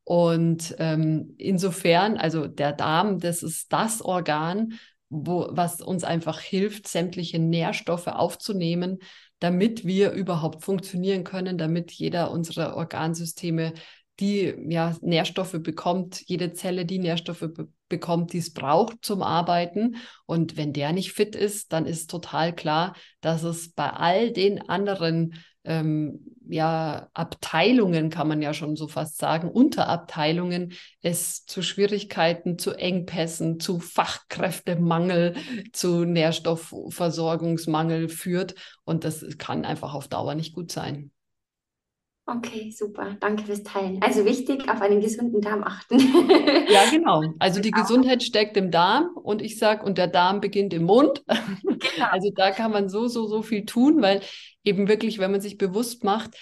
Und 0.03 0.75
ähm, 0.79 1.35
insofern, 1.39 2.17
also 2.17 2.49
der 2.49 2.73
Darm, 2.73 3.21
das 3.21 3.45
ist 3.45 3.73
das 3.73 4.03
Organ, 4.03 4.81
wo, 5.11 5.47
was 5.51 5.81
uns 5.81 6.03
einfach 6.03 6.41
hilft, 6.41 6.89
sämtliche 6.89 7.39
Nährstoffe 7.39 8.09
aufzunehmen, 8.09 8.99
damit 9.39 9.87
wir 9.87 10.11
überhaupt 10.11 10.65
funktionieren 10.65 11.23
können, 11.23 11.57
damit 11.57 11.93
jeder 11.93 12.33
unserer 12.33 12.77
Organsysteme 12.77 13.75
die 14.21 14.55
ja, 14.69 14.95
Nährstoffe 15.01 15.57
bekommt, 15.61 16.23
jede 16.27 16.53
Zelle 16.53 16.85
die 16.85 16.99
Nährstoffe 16.99 17.41
be 17.41 17.69
bekommt, 17.89 18.33
die 18.33 18.39
es 18.39 18.55
braucht 18.55 18.99
zum 19.03 19.21
Arbeiten. 19.21 19.97
Und 20.25 20.57
wenn 20.57 20.73
der 20.73 20.93
nicht 20.93 21.11
fit 21.11 21.35
ist, 21.35 21.73
dann 21.73 21.87
ist 21.87 22.09
total 22.09 22.55
klar, 22.55 22.95
dass 23.21 23.43
es 23.43 23.73
bei 23.73 23.91
all 23.91 24.31
den 24.31 24.69
anderen 24.69 25.35
ähm, 25.65 26.25
ja, 26.49 27.09
Abteilungen, 27.15 28.11
kann 28.11 28.29
man 28.29 28.43
ja 28.43 28.55
schon 28.55 28.77
so 28.77 28.89
fast 28.89 29.19
sagen, 29.19 29.51
Unterabteilungen, 29.51 30.73
es 31.03 31.45
zu 31.47 31.63
Schwierigkeiten, 31.63 32.59
zu 32.59 32.73
Engpässen, 32.73 33.61
zu 33.61 33.79
Fachkräftemangel, 33.79 35.37
zu 35.73 36.05
Nährstoffversorgungsmangel 36.05 38.09
führt. 38.09 38.55
Und 38.85 39.05
das 39.05 39.25
kann 39.39 39.65
einfach 39.65 39.95
auf 39.95 40.09
Dauer 40.09 40.35
nicht 40.35 40.55
gut 40.55 40.73
sein. 40.73 41.13
Okay, 42.31 42.71
super. 42.71 43.17
Danke 43.19 43.43
fürs 43.43 43.65
Teilen. 43.65 44.01
Also 44.03 44.25
wichtig, 44.25 44.71
auf 44.71 44.81
einen 44.81 45.01
gesunden 45.01 45.41
Darm 45.41 45.65
achten. 45.65 45.99
ja, 45.99 46.85
genau. 46.91 47.25
Also 47.41 47.61
die 47.61 47.73
genau. 47.73 47.83
Gesundheit 47.83 48.23
steckt 48.23 48.57
im 48.57 48.71
Darm 48.71 49.11
und 49.17 49.43
ich 49.43 49.59
sage, 49.59 49.85
und 49.85 49.99
der 49.99 50.07
Darm 50.07 50.41
beginnt 50.41 50.73
im 50.73 50.85
Mund. 50.85 51.25
Genau. 51.27 52.07
Also 52.11 52.31
da 52.35 52.51
kann 52.51 52.71
man 52.71 52.89
so, 52.91 53.09
so, 53.09 53.27
so 53.27 53.43
viel 53.43 53.65
tun, 53.65 54.03
weil 54.03 54.21
eben 54.65 54.87
wirklich, 54.87 55.19
wenn 55.19 55.31
man 55.31 55.41
sich 55.41 55.57
bewusst 55.57 56.05
macht, 56.05 56.37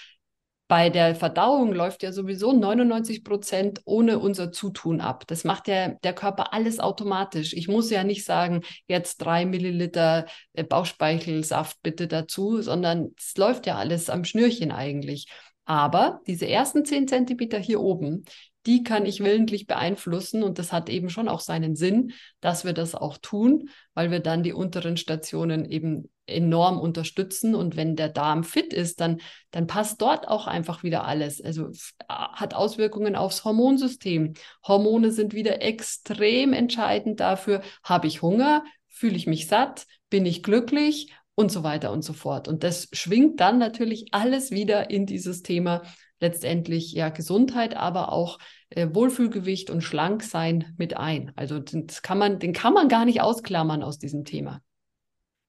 bei 0.69 0.91
der 0.91 1.15
Verdauung 1.15 1.73
läuft 1.73 2.03
ja 2.03 2.11
sowieso 2.11 2.53
99 2.53 3.23
Prozent 3.23 3.81
ohne 3.85 4.19
unser 4.19 4.51
Zutun 4.51 5.01
ab. 5.01 5.25
Das 5.25 5.43
macht 5.43 5.67
ja 5.67 5.89
der 5.89 6.13
Körper 6.13 6.53
alles 6.53 6.79
automatisch. 6.79 7.53
Ich 7.53 7.67
muss 7.67 7.89
ja 7.89 8.03
nicht 8.03 8.23
sagen, 8.23 8.61
jetzt 8.87 9.17
drei 9.17 9.47
Milliliter 9.47 10.27
äh, 10.53 10.63
Bauchspeichelsaft 10.63 11.81
bitte 11.81 12.07
dazu, 12.07 12.61
sondern 12.61 13.15
es 13.17 13.35
läuft 13.35 13.65
ja 13.65 13.77
alles 13.77 14.11
am 14.11 14.23
Schnürchen 14.23 14.71
eigentlich. 14.71 15.27
Aber 15.65 16.21
diese 16.27 16.47
ersten 16.47 16.85
zehn 16.85 17.07
Zentimeter 17.07 17.57
hier 17.57 17.81
oben, 17.81 18.25
die 18.67 18.83
kann 18.83 19.07
ich 19.07 19.21
willentlich 19.21 19.65
beeinflussen 19.65 20.43
und 20.43 20.59
das 20.59 20.71
hat 20.71 20.87
eben 20.87 21.09
schon 21.09 21.29
auch 21.29 21.39
seinen 21.39 21.75
Sinn, 21.75 22.11
dass 22.41 22.63
wir 22.63 22.73
das 22.73 22.93
auch 22.93 23.17
tun, 23.17 23.69
weil 23.95 24.11
wir 24.11 24.19
dann 24.19 24.43
die 24.43 24.53
unteren 24.53 24.97
Stationen 24.97 25.65
eben 25.65 26.11
enorm 26.29 26.79
unterstützen 26.79 27.55
und 27.55 27.75
wenn 27.75 27.95
der 27.95 28.09
Darm 28.09 28.43
fit 28.43 28.73
ist, 28.73 29.01
dann, 29.01 29.19
dann 29.51 29.67
passt 29.67 30.01
dort 30.01 30.27
auch 30.27 30.47
einfach 30.47 30.83
wieder 30.83 31.05
alles. 31.05 31.41
Also 31.41 31.69
hat 32.07 32.53
Auswirkungen 32.53 33.15
aufs 33.15 33.43
Hormonsystem. 33.43 34.33
Hormone 34.67 35.11
sind 35.11 35.33
wieder 35.33 35.61
extrem 35.61 36.53
entscheidend 36.53 37.19
dafür, 37.19 37.61
habe 37.83 38.07
ich 38.07 38.21
Hunger, 38.21 38.63
fühle 38.87 39.15
ich 39.15 39.27
mich 39.27 39.47
satt, 39.47 39.85
bin 40.09 40.25
ich 40.25 40.43
glücklich 40.43 41.13
und 41.35 41.51
so 41.51 41.63
weiter 41.63 41.91
und 41.91 42.03
so 42.03 42.13
fort. 42.13 42.47
Und 42.47 42.63
das 42.63 42.89
schwingt 42.91 43.39
dann 43.39 43.57
natürlich 43.57 44.07
alles 44.11 44.51
wieder 44.51 44.89
in 44.89 45.05
dieses 45.05 45.41
Thema 45.41 45.83
letztendlich 46.19 46.91
ja 46.91 47.09
Gesundheit, 47.09 47.75
aber 47.75 48.11
auch 48.11 48.39
äh, 48.69 48.87
Wohlfühlgewicht 48.91 49.69
und 49.69 49.81
Schlanksein 49.81 50.75
mit 50.77 50.97
ein. 50.97 51.31
Also 51.35 51.59
das 51.59 52.01
kann 52.01 52.17
man, 52.17 52.39
den 52.39 52.53
kann 52.53 52.73
man 52.73 52.89
gar 52.89 53.05
nicht 53.05 53.21
ausklammern 53.21 53.83
aus 53.83 53.99
diesem 53.99 54.25
Thema. 54.25 54.61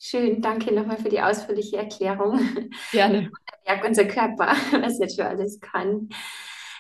Schön, 0.03 0.41
danke 0.41 0.75
nochmal 0.75 0.97
für 0.97 1.11
die 1.11 1.21
ausführliche 1.21 1.77
Erklärung. 1.77 2.41
Gerne. 2.91 3.31
Ja, 3.67 3.85
unser 3.87 4.07
Körper, 4.07 4.47
was 4.81 4.99
jetzt 4.99 5.17
schon 5.17 5.27
alles 5.27 5.61
kann. 5.61 6.09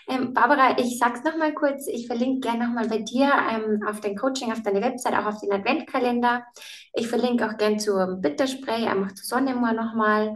Ähm, 0.08 0.32
Barbara, 0.32 0.78
ich 0.78 0.98
sag's 0.98 1.22
noch 1.22 1.36
mal 1.36 1.52
kurz, 1.52 1.86
ich 1.86 2.06
verlinke 2.06 2.48
gerne 2.48 2.66
noch 2.66 2.72
mal 2.72 2.88
bei 2.88 3.00
dir 3.00 3.30
ähm, 3.52 3.82
auf 3.86 4.00
dein 4.00 4.16
Coaching, 4.16 4.50
auf 4.50 4.62
deine 4.62 4.80
Website, 4.80 5.12
auch 5.12 5.26
auf 5.26 5.38
den 5.38 5.52
Adventkalender. 5.52 6.46
Ich 6.94 7.08
verlinke 7.08 7.46
auch 7.46 7.58
gerne 7.58 7.76
zum 7.76 8.22
Bitterspray, 8.22 8.86
einfach 8.86 9.12
zu 9.12 9.26
Sonnemoor 9.26 9.74
noch 9.74 9.92
mal. 9.94 10.32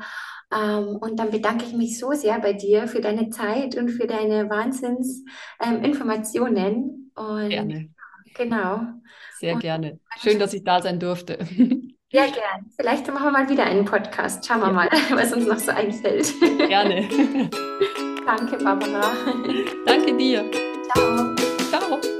Ähm, 0.54 0.96
und 0.96 1.18
dann 1.18 1.30
bedanke 1.30 1.64
ich 1.64 1.72
mich 1.72 1.98
so 1.98 2.12
sehr 2.12 2.38
bei 2.38 2.52
dir 2.52 2.86
für 2.86 3.00
deine 3.00 3.30
Zeit 3.30 3.76
und 3.76 3.88
für 3.88 4.06
deine 4.06 4.50
Wahnsinnsinformationen. 4.50 7.12
Ähm, 7.18 7.48
gerne. 7.48 7.88
Genau. 8.34 8.82
Sehr 9.38 9.54
und, 9.54 9.60
gerne. 9.60 10.00
Schön, 10.20 10.38
dass 10.38 10.52
ich 10.52 10.64
da 10.64 10.82
sein 10.82 11.00
durfte. 11.00 11.38
Sehr 12.14 12.28
gerne. 12.28 12.64
Vielleicht 12.76 13.12
machen 13.12 13.24
wir 13.24 13.32
mal 13.32 13.48
wieder 13.48 13.64
einen 13.64 13.84
Podcast. 13.84 14.46
Schauen 14.46 14.60
wir 14.60 14.68
ja. 14.68 14.72
mal, 14.72 14.88
was 15.10 15.32
uns 15.32 15.48
noch 15.48 15.58
so 15.58 15.72
einfällt. 15.72 16.32
Gerne. 16.58 17.08
Danke, 18.24 18.56
Barbara. 18.62 19.10
Danke 19.84 20.16
dir. 20.16 20.48
Ciao. 20.92 21.34
Ciao. 21.70 22.13